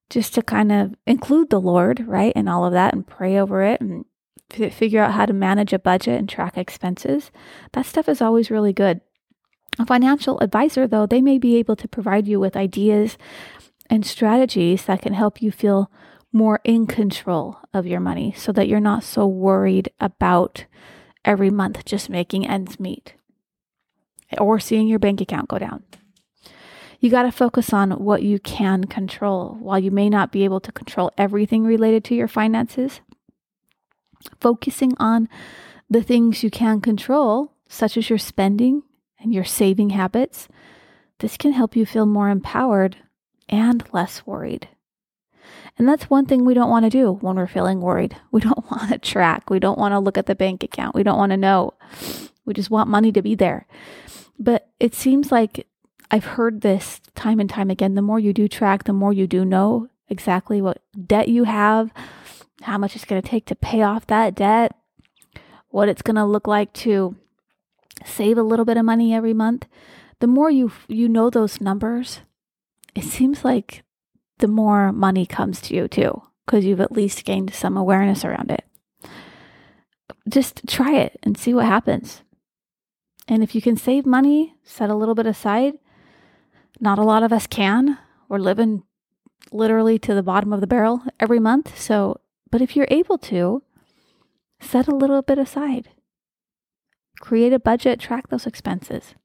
just 0.09 0.33
to 0.35 0.41
kind 0.41 0.71
of 0.71 0.95
include 1.07 1.49
the 1.49 1.61
Lord, 1.61 2.05
right, 2.07 2.33
and 2.35 2.49
all 2.49 2.65
of 2.65 2.73
that 2.73 2.93
and 2.93 3.07
pray 3.07 3.39
over 3.39 3.63
it 3.63 3.79
and 3.79 4.05
f- 4.51 4.73
figure 4.73 5.01
out 5.01 5.13
how 5.13 5.25
to 5.25 5.33
manage 5.33 5.73
a 5.73 5.79
budget 5.79 6.19
and 6.19 6.27
track 6.27 6.57
expenses. 6.57 7.31
That 7.71 7.85
stuff 7.85 8.09
is 8.09 8.21
always 8.21 8.51
really 8.51 8.73
good. 8.73 9.01
A 9.79 9.85
financial 9.85 10.39
advisor, 10.39 10.87
though, 10.87 11.05
they 11.05 11.21
may 11.21 11.37
be 11.37 11.55
able 11.55 11.75
to 11.77 11.87
provide 11.87 12.27
you 12.27 12.39
with 12.39 12.57
ideas 12.57 13.17
and 13.89 14.05
strategies 14.05 14.85
that 14.85 15.01
can 15.01 15.13
help 15.13 15.41
you 15.41 15.51
feel 15.51 15.91
more 16.33 16.59
in 16.63 16.87
control 16.87 17.57
of 17.73 17.85
your 17.85 17.99
money 17.99 18.33
so 18.37 18.51
that 18.51 18.67
you're 18.67 18.79
not 18.79 19.03
so 19.03 19.27
worried 19.27 19.91
about 19.99 20.65
every 21.25 21.49
month 21.49 21.85
just 21.85 22.09
making 22.09 22.47
ends 22.47 22.79
meet 22.79 23.15
or 24.37 24.59
seeing 24.59 24.87
your 24.87 24.99
bank 24.99 25.19
account 25.19 25.49
go 25.49 25.59
down. 25.59 25.83
You 26.99 27.09
got 27.09 27.23
to 27.23 27.31
focus 27.31 27.73
on 27.73 27.91
what 27.91 28.23
you 28.23 28.39
can 28.39 28.85
control. 28.85 29.57
While 29.59 29.79
you 29.79 29.91
may 29.91 30.09
not 30.09 30.31
be 30.31 30.43
able 30.43 30.59
to 30.61 30.71
control 30.71 31.11
everything 31.17 31.63
related 31.63 32.03
to 32.05 32.15
your 32.15 32.27
finances, 32.27 33.01
focusing 34.39 34.93
on 34.99 35.27
the 35.89 36.03
things 36.03 36.43
you 36.43 36.51
can 36.51 36.79
control, 36.79 37.53
such 37.67 37.97
as 37.97 38.09
your 38.09 38.19
spending 38.19 38.83
and 39.21 39.33
your 39.33 39.43
saving 39.43 39.91
habits, 39.91 40.47
this 41.19 41.37
can 41.37 41.53
help 41.53 41.75
you 41.75 41.85
feel 41.85 42.05
more 42.05 42.29
empowered 42.29 42.97
and 43.47 43.83
less 43.93 44.25
worried. 44.25 44.67
And 45.77 45.87
that's 45.87 46.09
one 46.09 46.25
thing 46.25 46.45
we 46.45 46.53
don't 46.53 46.69
want 46.69 46.85
to 46.85 46.89
do 46.89 47.13
when 47.13 47.35
we're 47.35 47.47
feeling 47.47 47.81
worried. 47.81 48.17
We 48.31 48.41
don't 48.41 48.69
want 48.71 48.91
to 48.91 48.97
track. 48.97 49.49
We 49.49 49.59
don't 49.59 49.77
want 49.77 49.93
to 49.93 49.99
look 49.99 50.17
at 50.17 50.25
the 50.25 50.35
bank 50.35 50.63
account. 50.63 50.95
We 50.95 51.03
don't 51.03 51.17
want 51.17 51.31
to 51.31 51.37
know. 51.37 51.73
We 52.45 52.53
just 52.53 52.71
want 52.71 52.89
money 52.89 53.11
to 53.11 53.21
be 53.21 53.35
there. 53.35 53.67
But 54.39 54.69
it 54.79 54.95
seems 54.95 55.31
like 55.31 55.67
I've 56.09 56.25
heard 56.25 56.61
this 56.61 57.01
time 57.15 57.39
and 57.39 57.49
time 57.49 57.69
again. 57.69 57.95
The 57.95 58.01
more 58.01 58.19
you 58.19 58.33
do 58.33 58.47
track, 58.47 58.85
the 58.85 58.93
more 58.93 59.13
you 59.13 59.27
do 59.27 59.45
know 59.45 59.89
exactly 60.09 60.61
what 60.61 60.81
debt 61.07 61.29
you 61.29 61.43
have, 61.43 61.91
how 62.61 62.77
much 62.77 62.95
it's 62.95 63.05
going 63.05 63.21
to 63.21 63.27
take 63.27 63.45
to 63.47 63.55
pay 63.55 63.81
off 63.81 64.07
that 64.07 64.35
debt, 64.35 64.75
what 65.69 65.89
it's 65.89 66.01
going 66.01 66.15
to 66.15 66.25
look 66.25 66.47
like 66.47 66.73
to 66.73 67.15
save 68.05 68.37
a 68.37 68.43
little 68.43 68.65
bit 68.65 68.77
of 68.77 68.85
money 68.85 69.13
every 69.13 69.33
month. 69.33 69.67
The 70.19 70.27
more 70.27 70.49
you 70.51 70.71
you 70.87 71.09
know 71.09 71.29
those 71.29 71.61
numbers, 71.61 72.21
it 72.95 73.03
seems 73.03 73.43
like 73.43 73.83
the 74.39 74.47
more 74.47 74.91
money 74.91 75.25
comes 75.25 75.61
to 75.61 75.75
you 75.75 75.87
too, 75.87 76.21
because 76.45 76.65
you've 76.65 76.81
at 76.81 76.91
least 76.91 77.25
gained 77.25 77.53
some 77.53 77.77
awareness 77.77 78.25
around 78.25 78.51
it. 78.51 78.65
Just 80.29 80.67
try 80.67 80.95
it 80.95 81.19
and 81.23 81.37
see 81.37 81.53
what 81.53 81.65
happens. 81.65 82.21
And 83.27 83.43
if 83.43 83.55
you 83.55 83.61
can 83.61 83.77
save 83.77 84.05
money, 84.05 84.55
set 84.63 84.89
a 84.89 84.95
little 84.95 85.15
bit 85.15 85.25
aside, 85.25 85.75
not 86.79 86.99
a 86.99 87.03
lot 87.03 87.23
of 87.23 87.31
us 87.31 87.47
can. 87.47 87.97
We're 88.27 88.39
living 88.39 88.83
literally 89.51 89.99
to 89.99 90.13
the 90.13 90.23
bottom 90.23 90.53
of 90.53 90.61
the 90.61 90.67
barrel 90.67 91.03
every 91.19 91.39
month. 91.39 91.77
So, 91.77 92.19
but 92.49 92.61
if 92.61 92.75
you're 92.75 92.87
able 92.89 93.17
to, 93.19 93.63
set 94.59 94.87
a 94.87 94.95
little 94.95 95.21
bit 95.21 95.37
aside. 95.37 95.89
Create 97.21 97.53
a 97.53 97.59
budget, 97.59 97.99
track 97.99 98.27
those 98.27 98.45
expenses. 98.45 99.15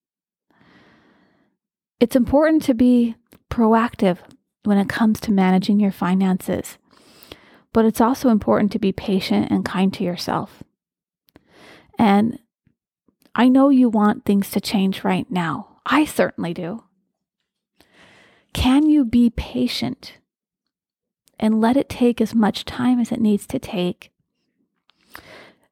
It's 1.99 2.15
important 2.15 2.63
to 2.65 2.75
be 2.75 3.17
proactive 3.51 4.19
when 4.65 4.77
it 4.79 4.89
comes 4.89 5.19
to 5.21 5.33
managing 5.33 5.81
your 5.81 5.91
finances, 5.91 6.77
but 7.73 7.87
it's 7.87 8.01
also 8.01 8.29
important 8.29 8.71
to 8.73 8.79
be 8.79 8.93
patient 8.93 9.51
and 9.51 9.65
kind 9.65 9.93
to 9.95 10.05
yourself. 10.05 10.63
And 11.99 12.39
I 13.35 13.49
know 13.49 13.71
you 13.71 13.89
want 13.89 14.25
things 14.25 14.51
to 14.51 14.61
change 14.61 15.03
right 15.03 15.29
now. 15.31 15.79
I 15.87 16.05
certainly 16.05 16.53
do. 16.53 16.85
Can 18.53 18.87
you 18.87 19.05
be 19.05 19.31
patient 19.31 20.19
and 21.39 21.61
let 21.61 21.77
it 21.77 21.89
take 21.89 22.21
as 22.21 22.35
much 22.35 22.67
time 22.67 23.01
as 23.01 23.11
it 23.11 23.21
needs 23.21 23.47
to 23.47 23.59
take 23.59 24.11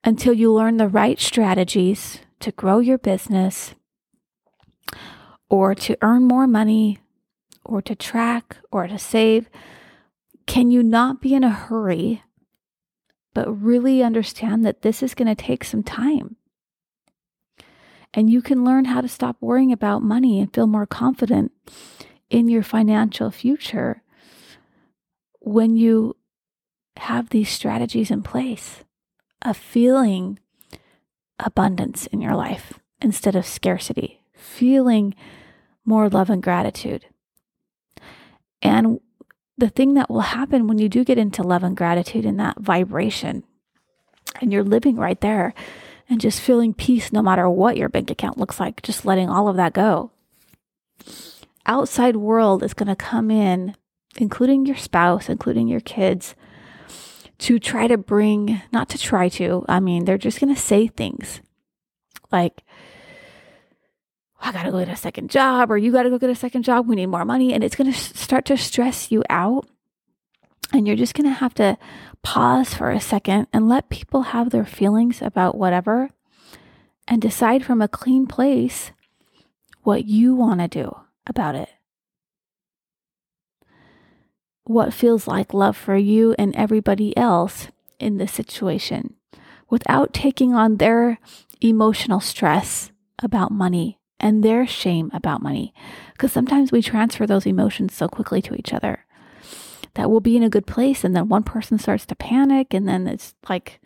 until 0.05 0.35
you 0.35 0.53
learn 0.53 0.77
the 0.77 0.89
right 0.89 1.19
strategies 1.19 2.19
to 2.41 2.53
grow 2.53 2.79
your 2.79 2.99
business 2.99 3.75
or 5.49 5.75
to 5.75 5.97
earn 6.03 6.25
more 6.25 6.47
money 6.47 6.99
or 7.65 7.81
to 7.81 7.95
track 7.95 8.59
or 8.71 8.87
to 8.87 8.99
save, 8.99 9.49
can 10.47 10.71
you 10.71 10.83
not 10.83 11.23
be 11.23 11.35
in 11.35 11.43
a 11.43 11.51
hurry, 11.51 12.23
but 13.33 13.51
really 13.51 14.03
understand 14.03 14.65
that 14.65 14.83
this 14.83 15.03
is 15.03 15.15
going 15.15 15.29
to 15.29 15.35
take 15.35 15.65
some 15.65 15.83
time? 15.83 16.37
And 18.13 18.31
you 18.31 18.43
can 18.43 18.63
learn 18.63 18.85
how 18.85 19.01
to 19.01 19.09
stop 19.09 19.37
worrying 19.41 19.73
about 19.73 20.03
money 20.03 20.39
and 20.39 20.53
feel 20.53 20.67
more 20.67 20.87
confident 20.87 21.51
in 22.29 22.49
your 22.49 22.63
financial 22.63 23.31
future 23.31 24.03
when 25.41 25.77
you 25.77 26.17
have 26.99 27.31
these 27.31 27.49
strategies 27.49 28.11
in 28.11 28.23
place 28.23 28.85
of 29.43 29.57
feeling 29.57 30.39
abundance 31.39 32.07
in 32.07 32.21
your 32.21 32.35
life 32.35 32.75
instead 33.01 33.37
of 33.37 33.47
scarcity, 33.47 34.23
feeling 34.35 35.15
more 35.85 36.09
love 36.09 36.31
and 36.31 36.43
gratitude. 36.43 37.07
And 38.63 39.01
the 39.59 39.69
thing 39.69 39.95
that 39.95 40.11
will 40.11 40.21
happen 40.21 40.67
when 40.67 40.79
you 40.79 40.89
do 40.89 41.05
get 41.05 41.19
into 41.19 41.43
love 41.43 41.63
and 41.63 41.77
gratitude 41.77 42.25
and 42.25 42.41
that 42.41 42.59
vibration, 42.59 43.45
and 44.41 44.53
you're 44.53 44.65
living 44.65 44.97
right 44.97 45.21
there 45.21 45.55
and 46.09 46.21
just 46.21 46.41
feeling 46.41 46.75
peace 46.75 47.13
no 47.13 47.23
matter 47.23 47.49
what 47.49 47.77
your 47.77 47.89
bank 47.89 48.11
account 48.11 48.39
looks 48.39 48.59
like, 48.59 48.83
just 48.83 49.05
letting 49.05 49.29
all 49.29 49.49
of 49.49 49.57
that 49.57 49.73
go. 49.73 50.11
Outside 51.67 52.17
world 52.17 52.63
is 52.63 52.75
going 52.75 52.89
to 52.89 52.97
come 52.97 53.31
in, 53.31 53.75
including 54.17 54.67
your 54.67 54.77
spouse, 54.77 55.29
including 55.29 55.69
your 55.69 55.81
kids, 55.81 56.35
to 57.39 57.59
try 57.59 57.87
to 57.87 57.99
bring, 57.99 58.63
not 58.73 58.89
to 58.91 58.99
try 58.99 59.29
to, 59.31 59.65
I 59.69 59.81
mean, 59.81 60.05
they're 60.05 60.19
just 60.19 60.41
going 60.41 60.55
to 60.55 60.61
say 60.61 60.87
things 60.87 61.41
like, 62.31 62.63
I 64.41 64.53
got 64.53 64.65
to 64.65 64.71
go 64.71 64.79
get 64.79 64.89
a 64.89 64.97
second 64.97 65.31
job, 65.31 65.71
or 65.71 65.79
you 65.79 65.91
got 65.91 66.03
to 66.03 66.11
go 66.11 66.19
get 66.19 66.29
a 66.29 66.35
second 66.35 66.65
job. 66.65 66.87
We 66.87 66.97
need 66.97 67.07
more 67.07 67.25
money. 67.25 67.55
And 67.55 67.65
it's 67.65 67.77
going 67.77 67.91
to 67.91 67.99
start 67.99 68.45
to 68.47 68.57
stress 68.59 69.11
you 69.11 69.25
out. 69.31 69.67
And 70.73 70.87
you're 70.87 70.97
just 70.97 71.15
going 71.15 71.29
to 71.29 71.39
have 71.39 71.55
to 71.55 71.79
pause 72.23 72.75
for 72.75 72.91
a 72.91 73.01
second 73.01 73.47
and 73.53 73.69
let 73.69 73.89
people 73.89 74.23
have 74.23 74.51
their 74.51 74.65
feelings 74.65 75.23
about 75.23 75.57
whatever 75.57 76.11
and 77.09 77.23
decide 77.23 77.65
from 77.65 77.81
a 77.81 77.89
clean 77.89 78.27
place 78.27 78.93
what 79.83 80.05
you 80.07 80.35
want 80.35 80.61
to 80.61 80.69
do 80.69 80.97
about 81.27 81.55
it. 81.55 81.69
What 84.65 84.95
feels 84.95 85.27
like 85.27 85.53
love 85.53 85.77
for 85.77 85.97
you 85.97 86.35
and 86.39 86.55
everybody 86.57 87.17
else 87.17 87.69
in 87.99 88.17
this 88.17 88.33
situation 88.33 89.15
without 89.69 90.13
taking 90.13 90.55
on 90.55 90.77
their 90.77 91.19
emotional 91.61 92.21
stress 92.21 92.91
about 93.23 93.51
money 93.51 93.99
and 94.21 94.43
their 94.43 94.67
shame 94.67 95.11
about 95.13 95.43
money. 95.43 95.75
Because 96.13 96.33
sometimes 96.33 96.73
we 96.73 96.81
transfer 96.81 97.27
those 97.27 97.47
emotions 97.47 97.95
so 97.95 98.09
quickly 98.09 98.41
to 98.43 98.55
each 98.55 98.73
other 98.73 99.05
that 99.95 100.11
we'll 100.11 100.21
be 100.21 100.37
in 100.37 100.43
a 100.43 100.51
good 100.51 100.67
place 100.67 101.05
and 101.05 101.15
then 101.15 101.29
one 101.29 101.43
person 101.43 101.79
starts 101.79 102.05
to 102.07 102.17
panic 102.17 102.75
and 102.75 102.89
then 102.89 103.07
it's 103.07 103.35
like 103.49 103.81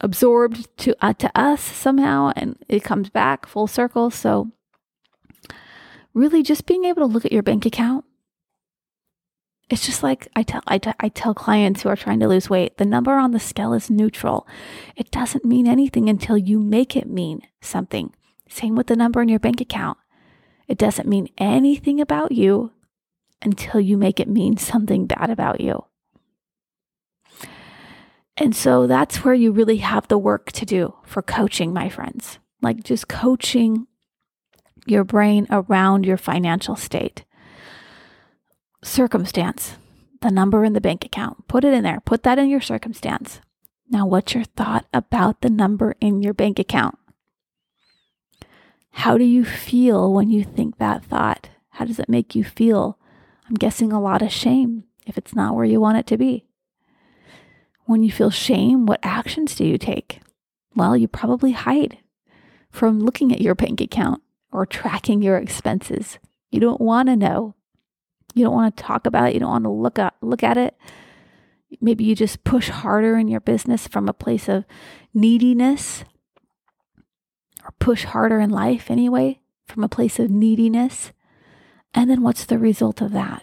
absorbed 0.00 0.68
to 0.78 0.94
uh, 1.00 1.12
to 1.14 1.30
us 1.38 1.60
somehow 1.60 2.32
and 2.36 2.56
it 2.68 2.84
comes 2.84 3.10
back 3.10 3.46
full 3.46 3.66
circle. 3.66 4.10
So 4.10 4.50
really 6.14 6.42
just 6.42 6.66
being 6.66 6.84
able 6.84 7.06
to 7.06 7.12
look 7.12 7.24
at 7.24 7.32
your 7.32 7.42
bank 7.42 7.66
account 7.66 8.04
it's 9.68 9.84
just 9.84 10.02
like 10.02 10.28
I 10.36 10.42
tell 10.42 10.62
I, 10.66 10.78
t- 10.78 10.92
I 11.00 11.08
tell 11.08 11.34
clients 11.34 11.82
who 11.82 11.88
are 11.88 11.96
trying 11.96 12.20
to 12.20 12.28
lose 12.28 12.48
weight, 12.48 12.78
the 12.78 12.84
number 12.84 13.12
on 13.12 13.32
the 13.32 13.40
scale 13.40 13.72
is 13.72 13.90
neutral. 13.90 14.46
It 14.94 15.10
doesn't 15.10 15.44
mean 15.44 15.66
anything 15.66 16.08
until 16.08 16.38
you 16.38 16.60
make 16.60 16.96
it 16.96 17.08
mean 17.08 17.42
something. 17.60 18.12
Same 18.48 18.76
with 18.76 18.86
the 18.86 18.96
number 18.96 19.20
in 19.22 19.28
your 19.28 19.40
bank 19.40 19.60
account. 19.60 19.98
It 20.68 20.78
doesn't 20.78 21.08
mean 21.08 21.28
anything 21.38 22.00
about 22.00 22.32
you 22.32 22.72
until 23.42 23.80
you 23.80 23.96
make 23.96 24.20
it 24.20 24.28
mean 24.28 24.56
something 24.56 25.06
bad 25.06 25.30
about 25.30 25.60
you. 25.60 25.84
And 28.36 28.54
so 28.54 28.86
that's 28.86 29.24
where 29.24 29.34
you 29.34 29.50
really 29.50 29.78
have 29.78 30.08
the 30.08 30.18
work 30.18 30.52
to 30.52 30.66
do 30.66 30.94
for 31.04 31.22
coaching, 31.22 31.72
my 31.72 31.88
friends. 31.88 32.38
Like 32.60 32.84
just 32.84 33.08
coaching 33.08 33.86
your 34.86 35.04
brain 35.04 35.46
around 35.50 36.04
your 36.04 36.16
financial 36.16 36.76
state. 36.76 37.24
Circumstance, 38.86 39.74
the 40.20 40.30
number 40.30 40.64
in 40.64 40.72
the 40.72 40.80
bank 40.80 41.04
account, 41.04 41.48
put 41.48 41.64
it 41.64 41.74
in 41.74 41.82
there, 41.82 42.00
put 42.04 42.22
that 42.22 42.38
in 42.38 42.48
your 42.48 42.60
circumstance. 42.60 43.40
Now, 43.90 44.06
what's 44.06 44.32
your 44.32 44.44
thought 44.44 44.86
about 44.94 45.40
the 45.40 45.50
number 45.50 45.96
in 46.00 46.22
your 46.22 46.32
bank 46.32 46.60
account? 46.60 46.96
How 48.92 49.18
do 49.18 49.24
you 49.24 49.44
feel 49.44 50.14
when 50.14 50.30
you 50.30 50.44
think 50.44 50.78
that 50.78 51.04
thought? 51.04 51.48
How 51.70 51.84
does 51.84 51.98
it 51.98 52.08
make 52.08 52.36
you 52.36 52.44
feel? 52.44 52.96
I'm 53.48 53.56
guessing 53.56 53.92
a 53.92 54.00
lot 54.00 54.22
of 54.22 54.30
shame 54.30 54.84
if 55.04 55.18
it's 55.18 55.34
not 55.34 55.56
where 55.56 55.64
you 55.64 55.80
want 55.80 55.98
it 55.98 56.06
to 56.06 56.16
be. 56.16 56.46
When 57.86 58.04
you 58.04 58.12
feel 58.12 58.30
shame, 58.30 58.86
what 58.86 59.00
actions 59.02 59.56
do 59.56 59.64
you 59.64 59.78
take? 59.78 60.20
Well, 60.76 60.96
you 60.96 61.08
probably 61.08 61.52
hide 61.52 61.98
from 62.70 63.00
looking 63.00 63.32
at 63.32 63.40
your 63.40 63.56
bank 63.56 63.80
account 63.80 64.22
or 64.52 64.64
tracking 64.64 65.22
your 65.22 65.38
expenses. 65.38 66.20
You 66.52 66.60
don't 66.60 66.80
want 66.80 67.08
to 67.08 67.16
know. 67.16 67.56
You 68.36 68.44
don't 68.44 68.54
want 68.54 68.76
to 68.76 68.82
talk 68.82 69.06
about 69.06 69.30
it. 69.30 69.34
You 69.34 69.40
don't 69.40 69.50
want 69.50 69.64
to 69.64 69.70
look 69.70 69.98
at 69.98 70.14
look 70.20 70.42
at 70.42 70.58
it. 70.58 70.76
Maybe 71.80 72.04
you 72.04 72.14
just 72.14 72.44
push 72.44 72.68
harder 72.68 73.16
in 73.16 73.28
your 73.28 73.40
business 73.40 73.88
from 73.88 74.10
a 74.10 74.12
place 74.12 74.46
of 74.46 74.66
neediness 75.14 76.04
or 77.64 77.72
push 77.78 78.04
harder 78.04 78.38
in 78.38 78.50
life 78.50 78.90
anyway 78.90 79.40
from 79.66 79.82
a 79.82 79.88
place 79.88 80.18
of 80.18 80.30
neediness. 80.30 81.12
And 81.94 82.10
then 82.10 82.20
what's 82.20 82.44
the 82.44 82.58
result 82.58 83.00
of 83.00 83.12
that? 83.12 83.42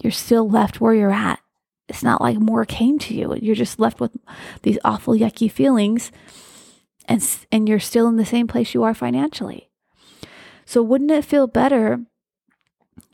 You're 0.00 0.12
still 0.12 0.48
left 0.48 0.80
where 0.80 0.94
you're 0.94 1.10
at. 1.10 1.40
It's 1.88 2.04
not 2.04 2.20
like 2.20 2.38
more 2.38 2.64
came 2.64 3.00
to 3.00 3.14
you. 3.14 3.34
You're 3.42 3.56
just 3.56 3.80
left 3.80 3.98
with 3.98 4.16
these 4.62 4.78
awful, 4.84 5.14
yucky 5.14 5.50
feelings, 5.50 6.12
and, 7.06 7.26
and 7.50 7.68
you're 7.68 7.80
still 7.80 8.06
in 8.06 8.16
the 8.16 8.24
same 8.24 8.46
place 8.46 8.72
you 8.72 8.84
are 8.84 8.94
financially. 8.94 9.68
So, 10.64 10.80
wouldn't 10.80 11.10
it 11.10 11.24
feel 11.24 11.48
better 11.48 12.04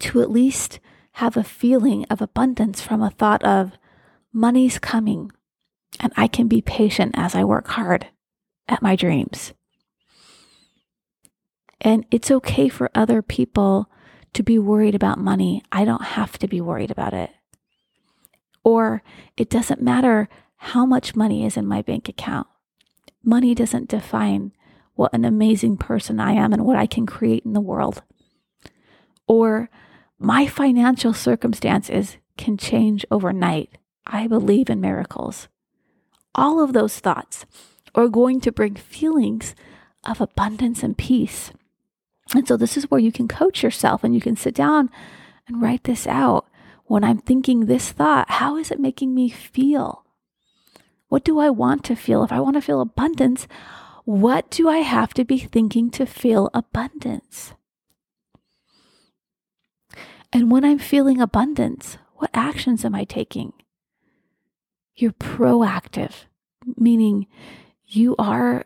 to 0.00 0.20
at 0.20 0.30
least 0.30 0.80
have 1.12 1.36
a 1.36 1.44
feeling 1.44 2.04
of 2.10 2.20
abundance 2.20 2.80
from 2.80 3.02
a 3.02 3.10
thought 3.10 3.42
of 3.44 3.72
money's 4.32 4.78
coming 4.78 5.30
and 6.00 6.12
I 6.16 6.26
can 6.26 6.48
be 6.48 6.60
patient 6.60 7.14
as 7.16 7.34
I 7.34 7.44
work 7.44 7.68
hard? 7.68 8.08
at 8.68 8.82
my 8.82 8.96
dreams. 8.96 9.52
And 11.80 12.06
it's 12.10 12.30
okay 12.30 12.68
for 12.68 12.90
other 12.94 13.20
people 13.20 13.90
to 14.32 14.42
be 14.42 14.58
worried 14.58 14.94
about 14.94 15.18
money. 15.18 15.62
I 15.70 15.84
don't 15.84 16.02
have 16.02 16.38
to 16.38 16.48
be 16.48 16.60
worried 16.60 16.90
about 16.90 17.12
it. 17.12 17.30
Or 18.62 19.02
it 19.36 19.50
doesn't 19.50 19.82
matter 19.82 20.28
how 20.56 20.86
much 20.86 21.14
money 21.14 21.44
is 21.44 21.56
in 21.56 21.66
my 21.66 21.82
bank 21.82 22.08
account. 22.08 22.46
Money 23.22 23.54
doesn't 23.54 23.88
define 23.88 24.52
what 24.94 25.12
an 25.12 25.24
amazing 25.24 25.76
person 25.76 26.18
I 26.18 26.32
am 26.32 26.52
and 26.52 26.64
what 26.64 26.76
I 26.76 26.86
can 26.86 27.04
create 27.04 27.44
in 27.44 27.52
the 27.52 27.60
world. 27.60 28.02
Or 29.26 29.70
my 30.18 30.46
financial 30.46 31.12
circumstances 31.12 32.18
can 32.36 32.56
change 32.56 33.04
overnight. 33.10 33.78
I 34.06 34.26
believe 34.26 34.68
in 34.68 34.80
miracles. 34.80 35.48
All 36.34 36.62
of 36.62 36.72
those 36.72 36.98
thoughts 36.98 37.46
are 37.94 38.08
going 38.08 38.40
to 38.40 38.52
bring 38.52 38.74
feelings 38.74 39.54
of 40.04 40.20
abundance 40.20 40.82
and 40.82 40.98
peace. 40.98 41.52
And 42.34 42.46
so, 42.46 42.56
this 42.56 42.76
is 42.76 42.90
where 42.90 43.00
you 43.00 43.12
can 43.12 43.28
coach 43.28 43.62
yourself 43.62 44.02
and 44.02 44.14
you 44.14 44.20
can 44.20 44.36
sit 44.36 44.54
down 44.54 44.90
and 45.46 45.62
write 45.62 45.84
this 45.84 46.06
out. 46.06 46.46
When 46.86 47.04
I'm 47.04 47.18
thinking 47.18 47.66
this 47.66 47.92
thought, 47.92 48.30
how 48.30 48.56
is 48.56 48.70
it 48.70 48.80
making 48.80 49.14
me 49.14 49.30
feel? 49.30 50.04
What 51.08 51.24
do 51.24 51.38
I 51.38 51.48
want 51.48 51.84
to 51.84 51.96
feel? 51.96 52.24
If 52.24 52.32
I 52.32 52.40
want 52.40 52.56
to 52.56 52.62
feel 52.62 52.80
abundance, 52.80 53.46
what 54.04 54.50
do 54.50 54.68
I 54.68 54.78
have 54.78 55.14
to 55.14 55.24
be 55.24 55.38
thinking 55.38 55.90
to 55.92 56.04
feel 56.04 56.50
abundance? 56.52 57.54
And 60.34 60.50
when 60.50 60.64
I'm 60.64 60.80
feeling 60.80 61.20
abundance, 61.20 61.96
what 62.16 62.30
actions 62.34 62.84
am 62.84 62.92
I 62.92 63.04
taking? 63.04 63.52
You're 64.96 65.12
proactive, 65.12 66.24
meaning 66.76 67.28
you 67.86 68.16
are 68.18 68.64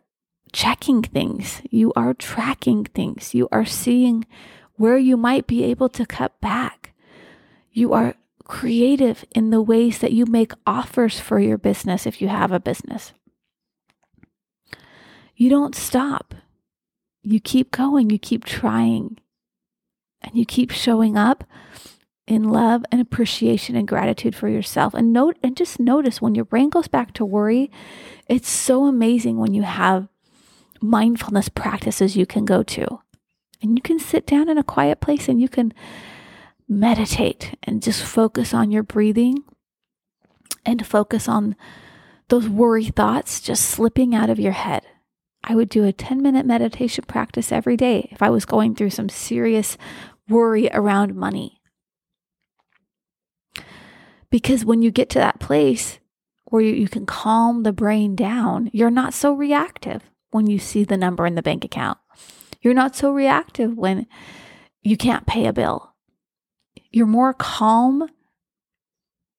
checking 0.50 1.02
things, 1.02 1.60
you 1.70 1.92
are 1.94 2.14
tracking 2.14 2.86
things, 2.86 3.34
you 3.34 3.48
are 3.52 3.66
seeing 3.66 4.26
where 4.76 4.96
you 4.96 5.18
might 5.18 5.46
be 5.46 5.62
able 5.64 5.90
to 5.90 6.06
cut 6.06 6.40
back. 6.40 6.94
You 7.70 7.92
are 7.92 8.14
creative 8.44 9.26
in 9.34 9.50
the 9.50 9.60
ways 9.60 9.98
that 9.98 10.12
you 10.12 10.24
make 10.24 10.52
offers 10.66 11.20
for 11.20 11.38
your 11.38 11.58
business 11.58 12.06
if 12.06 12.22
you 12.22 12.28
have 12.28 12.50
a 12.50 12.58
business. 12.60 13.12
You 15.36 15.50
don't 15.50 15.74
stop. 15.74 16.34
You 17.22 17.40
keep 17.40 17.72
going, 17.72 18.08
you 18.08 18.18
keep 18.18 18.46
trying, 18.46 19.18
and 20.22 20.34
you 20.34 20.44
keep 20.44 20.70
showing 20.70 21.16
up 21.16 21.44
in 22.26 22.50
love 22.50 22.84
and 22.92 23.00
appreciation 23.00 23.74
and 23.74 23.88
gratitude 23.88 24.34
for 24.34 24.48
yourself. 24.48 24.94
And 24.94 25.12
note 25.12 25.38
and 25.42 25.56
just 25.56 25.80
notice 25.80 26.20
when 26.20 26.34
your 26.34 26.44
brain 26.44 26.68
goes 26.68 26.88
back 26.88 27.14
to 27.14 27.24
worry, 27.24 27.70
it's 28.28 28.50
so 28.50 28.84
amazing 28.84 29.38
when 29.38 29.54
you 29.54 29.62
have 29.62 30.08
mindfulness 30.80 31.48
practices 31.48 32.16
you 32.16 32.26
can 32.26 32.44
go 32.44 32.62
to. 32.62 33.00
And 33.62 33.76
you 33.76 33.82
can 33.82 33.98
sit 33.98 34.26
down 34.26 34.48
in 34.48 34.58
a 34.58 34.62
quiet 34.62 35.00
place 35.00 35.28
and 35.28 35.40
you 35.40 35.48
can 35.48 35.72
meditate 36.68 37.56
and 37.62 37.82
just 37.82 38.04
focus 38.04 38.52
on 38.52 38.70
your 38.70 38.82
breathing 38.82 39.42
and 40.64 40.86
focus 40.86 41.28
on 41.28 41.56
those 42.28 42.48
worry 42.48 42.84
thoughts 42.84 43.40
just 43.40 43.64
slipping 43.64 44.14
out 44.14 44.30
of 44.30 44.38
your 44.38 44.52
head. 44.52 44.84
I 45.44 45.54
would 45.54 45.68
do 45.68 45.84
a 45.84 45.92
10 45.92 46.22
minute 46.22 46.46
meditation 46.46 47.04
practice 47.06 47.52
every 47.52 47.76
day 47.76 48.08
if 48.10 48.22
I 48.22 48.30
was 48.30 48.44
going 48.44 48.74
through 48.74 48.90
some 48.90 49.08
serious 49.08 49.78
worry 50.28 50.68
around 50.72 51.14
money. 51.14 51.60
Because 54.30 54.64
when 54.64 54.82
you 54.82 54.90
get 54.90 55.08
to 55.10 55.18
that 55.18 55.40
place 55.40 55.98
where 56.44 56.62
you, 56.62 56.74
you 56.74 56.88
can 56.88 57.06
calm 57.06 57.62
the 57.62 57.72
brain 57.72 58.14
down, 58.14 58.70
you're 58.72 58.90
not 58.90 59.14
so 59.14 59.32
reactive 59.32 60.02
when 60.30 60.46
you 60.46 60.58
see 60.58 60.84
the 60.84 60.96
number 60.96 61.26
in 61.26 61.34
the 61.34 61.42
bank 61.42 61.64
account. 61.64 61.98
You're 62.60 62.74
not 62.74 62.96
so 62.96 63.12
reactive 63.12 63.76
when 63.76 64.06
you 64.82 64.96
can't 64.96 65.26
pay 65.26 65.46
a 65.46 65.52
bill. 65.52 65.94
You're 66.90 67.06
more 67.06 67.32
calm 67.32 68.08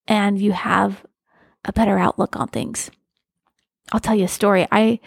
and 0.08 0.40
you 0.40 0.52
have 0.54 1.06
a 1.66 1.74
better 1.74 2.00
outlook 2.00 2.36
on 2.36 2.48
things. 2.48 2.90
I'll 3.92 4.00
tell 4.00 4.16
you 4.16 4.26
a 4.26 4.30
story. 4.30 4.68
I 4.72 5.00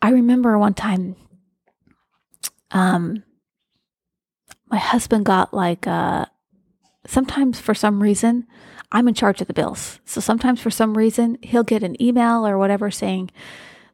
I 0.00 0.10
remember 0.10 0.58
one 0.58 0.74
time 0.74 1.16
um 2.70 3.22
my 4.70 4.78
husband 4.78 5.24
got 5.24 5.54
like 5.54 5.86
uh 5.86 6.26
sometimes 7.06 7.58
for 7.60 7.74
some 7.74 8.02
reason 8.02 8.46
I'm 8.90 9.08
in 9.08 9.14
charge 9.14 9.42
of 9.42 9.48
the 9.48 9.54
bills. 9.54 10.00
So 10.06 10.20
sometimes 10.20 10.60
for 10.60 10.70
some 10.70 10.96
reason 10.96 11.36
he'll 11.42 11.62
get 11.62 11.82
an 11.82 12.00
email 12.02 12.46
or 12.46 12.56
whatever 12.56 12.90
saying 12.90 13.30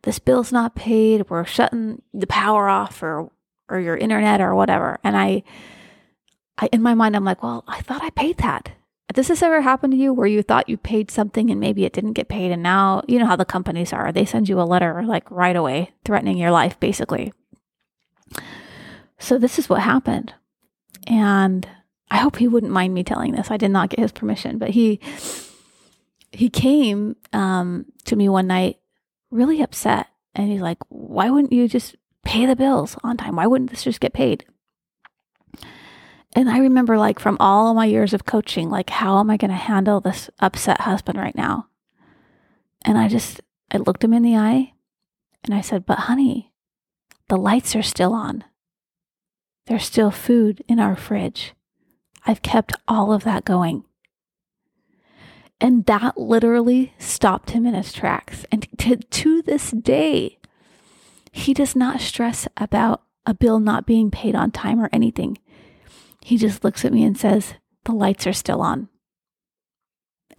this 0.02 0.18
bill's 0.18 0.52
not 0.52 0.76
paid, 0.76 1.28
we're 1.30 1.44
shutting 1.44 2.02
the 2.12 2.26
power 2.26 2.68
off 2.68 3.02
or 3.02 3.30
or 3.68 3.80
your 3.80 3.96
internet 3.96 4.40
or 4.40 4.54
whatever. 4.54 4.98
And 5.02 5.16
I 5.16 5.42
I 6.58 6.68
in 6.72 6.82
my 6.82 6.94
mind 6.94 7.16
I'm 7.16 7.24
like, 7.24 7.42
well, 7.42 7.64
I 7.66 7.80
thought 7.80 8.02
I 8.02 8.10
paid 8.10 8.38
that. 8.38 8.70
Does 9.14 9.28
this 9.28 9.42
ever 9.42 9.60
happen 9.60 9.92
to 9.92 9.96
you 9.96 10.12
where 10.12 10.26
you 10.26 10.42
thought 10.42 10.68
you 10.68 10.76
paid 10.76 11.10
something 11.10 11.48
and 11.48 11.60
maybe 11.60 11.84
it 11.84 11.92
didn't 11.92 12.14
get 12.14 12.28
paid 12.28 12.50
and 12.50 12.62
now 12.62 13.02
you 13.06 13.18
know 13.18 13.26
how 13.26 13.36
the 13.36 13.44
companies 13.44 13.92
are. 13.92 14.10
They 14.10 14.24
send 14.24 14.48
you 14.48 14.60
a 14.60 14.62
letter 14.62 15.02
like 15.04 15.30
right 15.30 15.54
away 15.54 15.92
threatening 16.04 16.36
your 16.36 16.50
life 16.50 16.78
basically. 16.80 17.32
So 19.18 19.38
this 19.38 19.58
is 19.58 19.68
what 19.68 19.80
happened. 19.82 20.34
And 21.06 21.66
I 22.10 22.18
hope 22.18 22.36
he 22.36 22.48
wouldn't 22.48 22.72
mind 22.72 22.92
me 22.92 23.04
telling 23.04 23.32
this. 23.32 23.50
I 23.50 23.56
did 23.56 23.70
not 23.70 23.88
get 23.88 24.00
his 24.00 24.12
permission, 24.12 24.58
but 24.58 24.70
he 24.70 25.00
he 26.32 26.50
came 26.50 27.16
um, 27.32 27.86
to 28.06 28.16
me 28.16 28.28
one 28.28 28.48
night 28.48 28.78
really 29.30 29.62
upset. 29.62 30.08
And 30.34 30.50
he's 30.50 30.60
like, 30.60 30.78
why 30.88 31.30
wouldn't 31.30 31.52
you 31.52 31.68
just 31.68 31.94
pay 32.24 32.46
the 32.46 32.56
bills 32.56 32.96
on 33.04 33.16
time? 33.16 33.36
Why 33.36 33.46
wouldn't 33.46 33.70
this 33.70 33.84
just 33.84 34.00
get 34.00 34.12
paid? 34.12 34.44
And 36.34 36.50
I 36.50 36.58
remember, 36.58 36.98
like, 36.98 37.20
from 37.20 37.36
all 37.38 37.74
my 37.74 37.86
years 37.86 38.12
of 38.12 38.26
coaching, 38.26 38.68
like, 38.68 38.90
how 38.90 39.20
am 39.20 39.30
I 39.30 39.36
going 39.36 39.50
to 39.50 39.56
handle 39.56 40.00
this 40.00 40.28
upset 40.40 40.80
husband 40.80 41.18
right 41.18 41.36
now? 41.36 41.68
And 42.84 42.98
I 42.98 43.08
just, 43.08 43.40
I 43.70 43.78
looked 43.78 44.02
him 44.02 44.12
in 44.12 44.22
the 44.22 44.36
eye 44.36 44.72
and 45.44 45.54
I 45.54 45.60
said, 45.60 45.86
But 45.86 46.00
honey, 46.00 46.52
the 47.28 47.36
lights 47.36 47.76
are 47.76 47.82
still 47.82 48.12
on. 48.12 48.44
There's 49.66 49.84
still 49.84 50.10
food 50.10 50.62
in 50.68 50.78
our 50.78 50.96
fridge. 50.96 51.54
I've 52.26 52.42
kept 52.42 52.72
all 52.88 53.12
of 53.12 53.24
that 53.24 53.44
going. 53.44 53.84
And 55.60 55.86
that 55.86 56.18
literally 56.18 56.94
stopped 56.98 57.50
him 57.50 57.64
in 57.64 57.74
his 57.74 57.92
tracks. 57.92 58.44
And 58.50 58.66
to, 58.78 58.96
to 58.96 59.42
this 59.42 59.70
day, 59.70 60.38
he 61.32 61.54
does 61.54 61.74
not 61.74 62.00
stress 62.00 62.46
about 62.56 63.02
a 63.24 63.34
bill 63.34 63.58
not 63.58 63.86
being 63.86 64.10
paid 64.10 64.34
on 64.34 64.50
time 64.50 64.80
or 64.80 64.90
anything. 64.92 65.38
He 66.24 66.38
just 66.38 66.64
looks 66.64 66.86
at 66.86 66.92
me 66.92 67.04
and 67.04 67.18
says, 67.18 67.52
The 67.84 67.92
lights 67.92 68.26
are 68.26 68.32
still 68.32 68.62
on. 68.62 68.88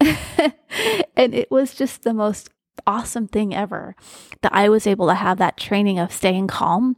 and 0.00 1.32
it 1.32 1.48
was 1.48 1.76
just 1.76 2.02
the 2.02 2.12
most 2.12 2.50
awesome 2.88 3.28
thing 3.28 3.54
ever 3.54 3.94
that 4.42 4.52
I 4.52 4.68
was 4.68 4.88
able 4.88 5.06
to 5.06 5.14
have 5.14 5.38
that 5.38 5.56
training 5.56 6.00
of 6.00 6.12
staying 6.12 6.48
calm 6.48 6.96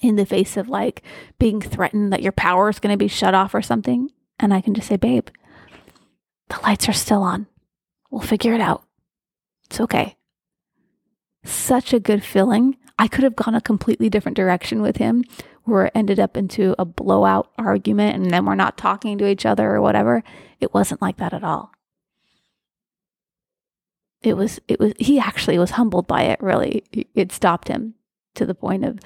in 0.00 0.14
the 0.14 0.24
face 0.24 0.56
of 0.56 0.68
like 0.68 1.02
being 1.40 1.60
threatened 1.60 2.12
that 2.12 2.22
your 2.22 2.30
power 2.30 2.68
is 2.68 2.78
going 2.78 2.92
to 2.92 2.96
be 2.96 3.08
shut 3.08 3.34
off 3.34 3.52
or 3.52 3.62
something. 3.62 4.10
And 4.38 4.54
I 4.54 4.60
can 4.60 4.74
just 4.74 4.86
say, 4.86 4.96
Babe, 4.96 5.26
the 6.50 6.60
lights 6.62 6.88
are 6.88 6.92
still 6.92 7.24
on. 7.24 7.48
We'll 8.12 8.22
figure 8.22 8.54
it 8.54 8.60
out. 8.60 8.84
It's 9.64 9.80
okay. 9.80 10.14
Such 11.44 11.92
a 11.92 11.98
good 11.98 12.22
feeling. 12.22 12.76
I 12.96 13.08
could 13.08 13.24
have 13.24 13.34
gone 13.34 13.56
a 13.56 13.60
completely 13.60 14.08
different 14.08 14.36
direction 14.36 14.82
with 14.82 14.98
him 14.98 15.24
it 15.66 15.92
ended 15.94 16.20
up 16.20 16.36
into 16.36 16.74
a 16.78 16.84
blowout 16.84 17.50
argument 17.56 18.16
and 18.16 18.30
then 18.30 18.44
we're 18.44 18.54
not 18.54 18.76
talking 18.76 19.18
to 19.18 19.26
each 19.26 19.46
other 19.46 19.70
or 19.70 19.80
whatever. 19.80 20.22
It 20.60 20.74
wasn't 20.74 21.02
like 21.02 21.16
that 21.16 21.32
at 21.32 21.44
all. 21.44 21.72
It 24.22 24.36
was, 24.36 24.60
it 24.68 24.80
was, 24.80 24.92
he 24.98 25.18
actually 25.18 25.58
was 25.58 25.72
humbled 25.72 26.06
by 26.06 26.22
it, 26.22 26.42
really. 26.42 26.84
It 27.14 27.32
stopped 27.32 27.68
him 27.68 27.94
to 28.34 28.46
the 28.46 28.54
point 28.54 28.84
of 28.84 28.98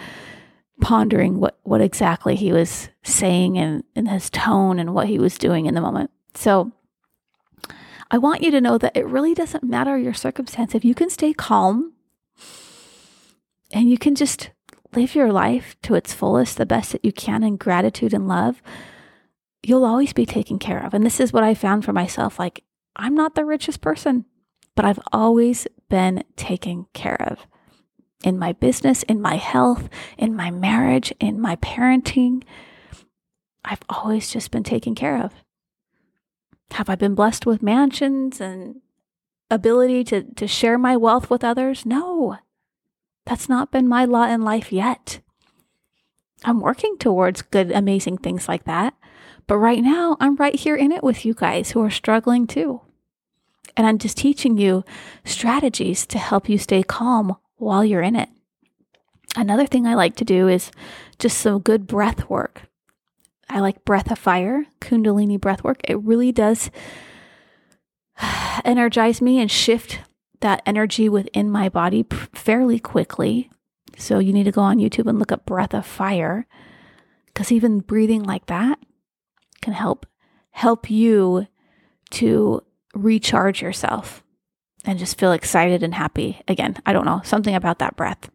pondering 0.81 1.41
what, 1.41 1.59
what 1.63 1.81
exactly 1.81 2.37
he 2.37 2.53
was 2.53 2.89
saying 3.03 3.59
and, 3.59 3.83
and 3.97 4.09
his 4.09 4.31
tone 4.31 4.79
and 4.79 4.95
what 4.95 5.09
he 5.09 5.19
was 5.19 5.37
doing 5.39 5.67
in 5.67 5.75
the 5.75 5.81
moment. 5.81 6.11
So 6.35 6.73
I 8.11 8.19
want 8.19 8.43
you 8.43 8.51
to 8.53 8.61
know 8.61 8.79
that 8.79 8.97
it 8.97 9.07
really 9.07 9.35
doesn't 9.35 9.65
matter 9.65 9.99
your 9.99 10.15
circumstance. 10.15 10.75
If 10.75 10.85
you 10.85 10.95
can 10.95 11.11
stay 11.11 11.33
calm 11.33 11.95
and 13.73 13.91
you 13.91 13.99
can 13.99 14.15
just 14.15 14.51
live 14.95 15.15
your 15.15 15.33
life 15.33 15.77
to 15.83 15.95
its 15.95 16.13
fullest, 16.13 16.57
the 16.57 16.67
best 16.67 16.93
that 16.93 17.05
you 17.05 17.13
can 17.13 17.43
in 17.43 17.57
gratitude 17.57 18.15
and 18.15 18.29
love, 18.29 18.63
you'll 19.63 19.85
always 19.85 20.13
be 20.13 20.27
taken 20.27 20.59
care 20.59 20.85
of. 20.85 20.95
And 20.95 21.05
this 21.05 21.21
is 21.21 21.33
what 21.33 21.45
I 21.45 21.55
found 21.55 21.85
for 21.85 21.93
myself. 21.93 22.39
Like, 22.39 22.65
I'm 22.97 23.15
not 23.15 23.35
the 23.35 23.45
richest 23.45 23.81
person, 23.81 24.25
but 24.75 24.85
I've 24.85 25.01
always 25.13 25.67
been 25.89 26.25
taken 26.37 26.87
care 26.93 27.21
of 27.23 27.47
in 28.25 28.39
my 28.39 28.53
business, 28.53 29.03
in 29.05 29.21
my 29.21 29.37
health, 29.37 29.89
in 30.17 30.35
my 30.35 30.51
marriage, 30.51 31.13
in 31.21 31.41
my 31.41 31.57
parenting. 31.57 32.43
I've 33.65 33.83
always 33.89 34.31
just 34.31 34.51
been 34.51 34.65
taken 34.65 34.95
care 34.95 35.23
of. 35.23 35.33
Have 36.73 36.89
I 36.89 36.97
been 36.97 37.15
blessed 37.15 37.47
with 37.47 37.63
mansions 37.63 38.41
and 38.41 38.81
ability 39.51 40.05
to, 40.05 40.23
to 40.35 40.47
share 40.47 40.79
my 40.79 40.97
wealth 40.97 41.31
with 41.31 41.45
others? 41.45 41.87
No, 41.87 42.39
that's 43.29 43.49
not 43.49 43.71
been 43.71 43.87
my 43.87 44.07
lot 44.07 44.31
in 44.31 44.41
life 44.41 44.73
yet. 44.73 45.21
I'm 46.45 46.61
working 46.61 46.97
towards 46.97 47.43
good, 47.43 47.71
amazing 47.71 48.19
things 48.19 48.49
like 48.49 48.65
that. 48.65 48.95
But 49.47 49.59
right 49.59 49.83
now, 49.83 50.17
I'm 50.19 50.37
right 50.37 50.55
here 50.55 50.77
in 50.77 50.93
it 50.93 51.05
with 51.05 51.27
you 51.27 51.35
guys 51.35 51.71
who 51.71 51.83
are 51.83 51.91
struggling 51.91 52.47
too. 52.47 52.81
And 53.77 53.87
I'm 53.87 53.99
just 53.99 54.17
teaching 54.17 54.57
you 54.57 54.83
strategies 55.27 56.07
to 56.07 56.19
help 56.19 56.49
you 56.49 56.57
stay 56.57 56.83
calm 56.83 57.37
while 57.57 57.85
you're 57.85 58.01
in 58.01 58.17
it. 58.17 58.31
Another 59.37 59.67
thing 59.67 59.87
I 59.87 59.95
like 59.95 60.17
to 60.17 60.25
do 60.25 60.49
is 60.49 60.71
just 61.19 61.37
some 61.37 61.61
good 61.61 61.87
breath 61.87 62.31
work. 62.31 62.63
I 63.51 63.61
like 63.61 63.85
breath 63.85 64.11
of 64.11 64.19
fire, 64.19 64.65
Kundalini 64.81 65.39
breath 65.39 65.63
work. 65.63 65.81
It 65.85 66.01
really 66.01 66.33
does 66.33 66.71
energize 68.65 69.21
me 69.21 69.39
and 69.39 69.51
shift 69.51 70.01
that 70.41 70.63
energy 70.67 71.09
within 71.09 71.51
my 71.51 71.69
body 71.69 72.07
fairly 72.33 72.79
quickly. 72.79 73.51
So 73.97 74.19
you 74.19 74.33
need 74.33 74.45
to 74.45 74.53
go 74.53 74.63
on 74.63 74.79
YouTube 74.79 75.09
and 75.09 75.19
look 75.19 75.33
up 75.33 75.47
breath 75.47 75.75
of 75.75 75.87
fire 75.87 76.47
because 77.27 77.51
even 77.51 77.81
breathing 77.81 78.23
like 78.23 78.47
that 78.47 78.79
can 79.61 79.73
help 79.73 80.07
help 80.51 80.91
you 80.91 81.47
to 82.11 82.63
recharge 82.95 83.63
yourself 83.63 84.23
and 84.85 84.99
just 84.99 85.19
feel 85.19 85.33
excited 85.33 85.83
and 85.83 85.95
happy 85.95 86.41
again. 86.49 86.77
I 86.87 86.93
don't 86.93 87.05
know, 87.05 87.21
something 87.25 87.55
about 87.55 87.79
that 87.79 87.97
breath. 87.97 88.31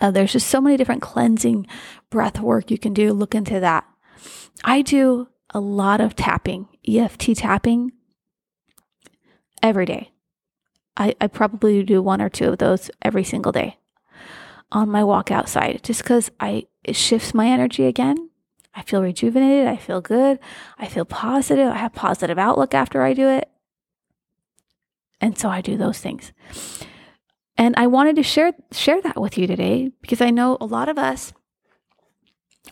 Uh, 0.00 0.10
there's 0.10 0.32
just 0.32 0.48
so 0.48 0.60
many 0.60 0.76
different 0.76 1.02
cleansing 1.02 1.66
breath 2.10 2.40
work 2.40 2.70
you 2.70 2.78
can 2.78 2.92
do. 2.92 3.12
Look 3.12 3.34
into 3.34 3.60
that. 3.60 3.84
I 4.64 4.82
do 4.82 5.28
a 5.50 5.60
lot 5.60 6.00
of 6.00 6.16
tapping, 6.16 6.68
EFT 6.86 7.36
tapping 7.36 7.92
every 9.62 9.86
day. 9.86 10.11
I, 10.96 11.14
I 11.20 11.26
probably 11.26 11.82
do 11.82 12.02
one 12.02 12.20
or 12.20 12.28
two 12.28 12.48
of 12.48 12.58
those 12.58 12.90
every 13.00 13.24
single 13.24 13.52
day 13.52 13.78
on 14.70 14.90
my 14.90 15.04
walk 15.04 15.30
outside 15.30 15.80
just 15.82 16.02
because 16.02 16.30
I 16.40 16.66
it 16.84 16.96
shifts 16.96 17.34
my 17.34 17.46
energy 17.46 17.86
again. 17.86 18.30
I 18.74 18.82
feel 18.82 19.02
rejuvenated. 19.02 19.68
I 19.68 19.76
feel 19.76 20.00
good. 20.00 20.38
I 20.78 20.88
feel 20.88 21.04
positive. 21.04 21.68
I 21.68 21.76
have 21.76 21.92
positive 21.92 22.38
outlook 22.38 22.74
after 22.74 23.02
I 23.02 23.12
do 23.12 23.28
it. 23.28 23.50
And 25.20 25.38
so 25.38 25.48
I 25.48 25.60
do 25.60 25.76
those 25.76 25.98
things. 26.00 26.32
And 27.56 27.74
I 27.76 27.86
wanted 27.86 28.16
to 28.16 28.22
share 28.22 28.52
share 28.72 29.00
that 29.02 29.20
with 29.20 29.38
you 29.38 29.46
today 29.46 29.92
because 30.00 30.20
I 30.20 30.30
know 30.30 30.56
a 30.60 30.66
lot 30.66 30.88
of 30.88 30.98
us 30.98 31.32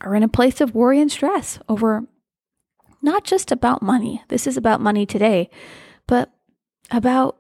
are 0.00 0.14
in 0.14 0.22
a 0.22 0.28
place 0.28 0.60
of 0.60 0.74
worry 0.74 1.00
and 1.00 1.12
stress 1.12 1.58
over 1.68 2.04
not 3.02 3.24
just 3.24 3.52
about 3.52 3.82
money. 3.82 4.22
This 4.28 4.46
is 4.46 4.56
about 4.56 4.80
money 4.80 5.06
today, 5.06 5.50
but 6.06 6.30
about 6.90 7.38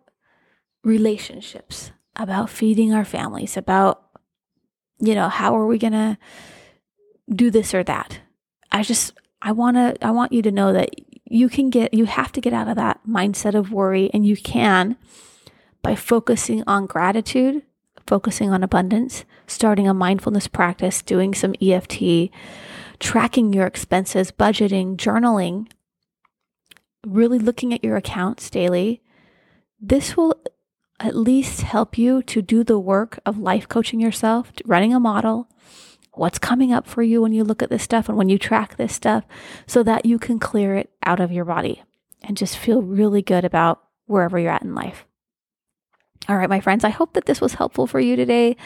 relationships, 0.82 1.92
about 2.16 2.50
feeding 2.50 2.92
our 2.92 3.04
families, 3.04 3.56
about, 3.56 4.02
you 4.98 5.14
know, 5.14 5.28
how 5.28 5.56
are 5.56 5.66
we 5.66 5.78
going 5.78 5.92
to 5.92 6.18
do 7.34 7.50
this 7.50 7.74
or 7.74 7.82
that. 7.84 8.20
I 8.72 8.82
just 8.82 9.12
I 9.42 9.52
want 9.52 9.76
to 9.76 10.04
I 10.04 10.10
want 10.10 10.32
you 10.32 10.42
to 10.42 10.50
know 10.50 10.72
that 10.72 10.90
you 11.24 11.48
can 11.48 11.70
get 11.70 11.94
you 11.94 12.04
have 12.06 12.32
to 12.32 12.40
get 12.40 12.52
out 12.52 12.68
of 12.68 12.76
that 12.76 13.00
mindset 13.08 13.54
of 13.54 13.72
worry 13.72 14.10
and 14.12 14.26
you 14.26 14.36
can 14.36 14.96
by 15.82 15.94
focusing 15.94 16.62
on 16.66 16.86
gratitude, 16.86 17.62
focusing 18.06 18.50
on 18.50 18.62
abundance, 18.62 19.24
starting 19.46 19.88
a 19.88 19.94
mindfulness 19.94 20.46
practice, 20.46 21.02
doing 21.02 21.34
some 21.34 21.54
EFT, 21.60 22.30
tracking 22.98 23.52
your 23.52 23.66
expenses, 23.66 24.30
budgeting, 24.30 24.96
journaling, 24.96 25.70
really 27.06 27.38
looking 27.38 27.72
at 27.72 27.82
your 27.82 27.96
accounts 27.96 28.50
daily. 28.50 29.00
This 29.80 30.16
will 30.16 30.42
at 31.00 31.16
least 31.16 31.62
help 31.62 31.96
you 31.96 32.22
to 32.22 32.42
do 32.42 32.62
the 32.62 32.78
work 32.78 33.18
of 33.24 33.38
life 33.38 33.68
coaching 33.68 34.00
yourself, 34.00 34.52
running 34.64 34.94
a 34.94 35.00
model, 35.00 35.48
what's 36.12 36.38
coming 36.38 36.72
up 36.72 36.86
for 36.86 37.02
you 37.02 37.22
when 37.22 37.32
you 37.32 37.42
look 37.42 37.62
at 37.62 37.70
this 37.70 37.82
stuff 37.82 38.08
and 38.08 38.18
when 38.18 38.28
you 38.28 38.38
track 38.38 38.76
this 38.76 38.94
stuff 38.94 39.24
so 39.66 39.82
that 39.82 40.04
you 40.04 40.18
can 40.18 40.38
clear 40.38 40.76
it 40.76 40.90
out 41.04 41.20
of 41.20 41.32
your 41.32 41.44
body 41.44 41.82
and 42.22 42.36
just 42.36 42.58
feel 42.58 42.82
really 42.82 43.22
good 43.22 43.44
about 43.44 43.82
wherever 44.06 44.38
you're 44.38 44.52
at 44.52 44.62
in 44.62 44.74
life. 44.74 45.06
All 46.28 46.36
right, 46.36 46.50
my 46.50 46.60
friends, 46.60 46.84
I 46.84 46.90
hope 46.90 47.14
that 47.14 47.24
this 47.24 47.40
was 47.40 47.54
helpful 47.54 47.86
for 47.86 47.98
you 47.98 48.14
today. 48.14 48.56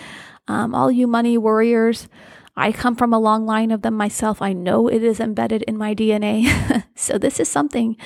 Um, 0.48 0.74
all 0.74 0.90
you 0.90 1.06
money 1.06 1.38
warriors, 1.38 2.08
I 2.56 2.72
come 2.72 2.96
from 2.96 3.12
a 3.12 3.18
long 3.18 3.46
line 3.46 3.70
of 3.70 3.82
them 3.82 3.94
myself. 3.94 4.42
I 4.42 4.52
know 4.52 4.88
it 4.88 5.02
is 5.02 5.20
embedded 5.20 5.62
in 5.62 5.76
my 5.76 5.94
DNA. 5.94 6.84
so, 6.94 7.18
this 7.18 7.40
is 7.40 7.48
something 7.48 7.96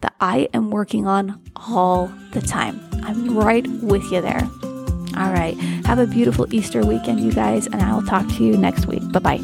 that 0.00 0.14
I 0.20 0.48
am 0.54 0.70
working 0.70 1.06
on 1.06 1.42
all 1.56 2.12
the 2.32 2.40
time. 2.40 2.97
I'm 3.04 3.36
right 3.36 3.66
with 3.82 4.04
you 4.12 4.20
there. 4.20 4.48
All 5.16 5.32
right. 5.32 5.56
Have 5.86 5.98
a 5.98 6.06
beautiful 6.06 6.52
Easter 6.54 6.84
weekend, 6.84 7.20
you 7.20 7.32
guys, 7.32 7.66
and 7.66 7.82
I 7.82 7.94
will 7.94 8.02
talk 8.02 8.28
to 8.36 8.44
you 8.44 8.56
next 8.56 8.86
week. 8.86 9.02
Bye 9.10 9.18
bye. 9.18 9.40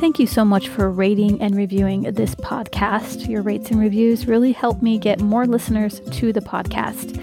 Thank 0.00 0.18
you 0.18 0.26
so 0.26 0.46
much 0.46 0.68
for 0.68 0.90
rating 0.90 1.42
and 1.42 1.54
reviewing 1.54 2.02
this 2.02 2.34
podcast. 2.34 3.28
Your 3.28 3.42
rates 3.42 3.70
and 3.70 3.78
reviews 3.78 4.26
really 4.26 4.52
help 4.52 4.80
me 4.80 4.98
get 4.98 5.20
more 5.20 5.46
listeners 5.46 6.00
to 6.12 6.32
the 6.32 6.40
podcast. 6.40 7.20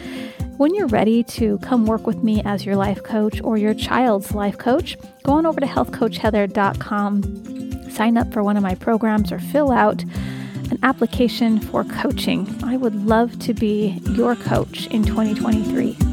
When 0.57 0.75
you're 0.75 0.87
ready 0.87 1.23
to 1.23 1.57
come 1.59 1.85
work 1.85 2.07
with 2.07 2.23
me 2.23 2.41
as 2.45 2.65
your 2.65 2.75
life 2.75 3.03
coach 3.03 3.41
or 3.43 3.57
your 3.57 3.73
child's 3.73 4.33
life 4.33 4.57
coach, 4.57 4.97
go 5.23 5.33
on 5.33 5.45
over 5.45 5.59
to 5.59 5.65
healthcoachheather.com, 5.65 7.91
sign 7.91 8.17
up 8.17 8.31
for 8.31 8.43
one 8.43 8.57
of 8.57 8.63
my 8.63 8.75
programs, 8.75 9.31
or 9.31 9.39
fill 9.39 9.71
out 9.71 10.03
an 10.71 10.79
application 10.83 11.59
for 11.59 11.83
coaching. 11.83 12.47
I 12.63 12.77
would 12.77 12.95
love 12.95 13.37
to 13.39 13.53
be 13.53 13.99
your 14.11 14.35
coach 14.35 14.87
in 14.87 15.03
2023. 15.03 16.06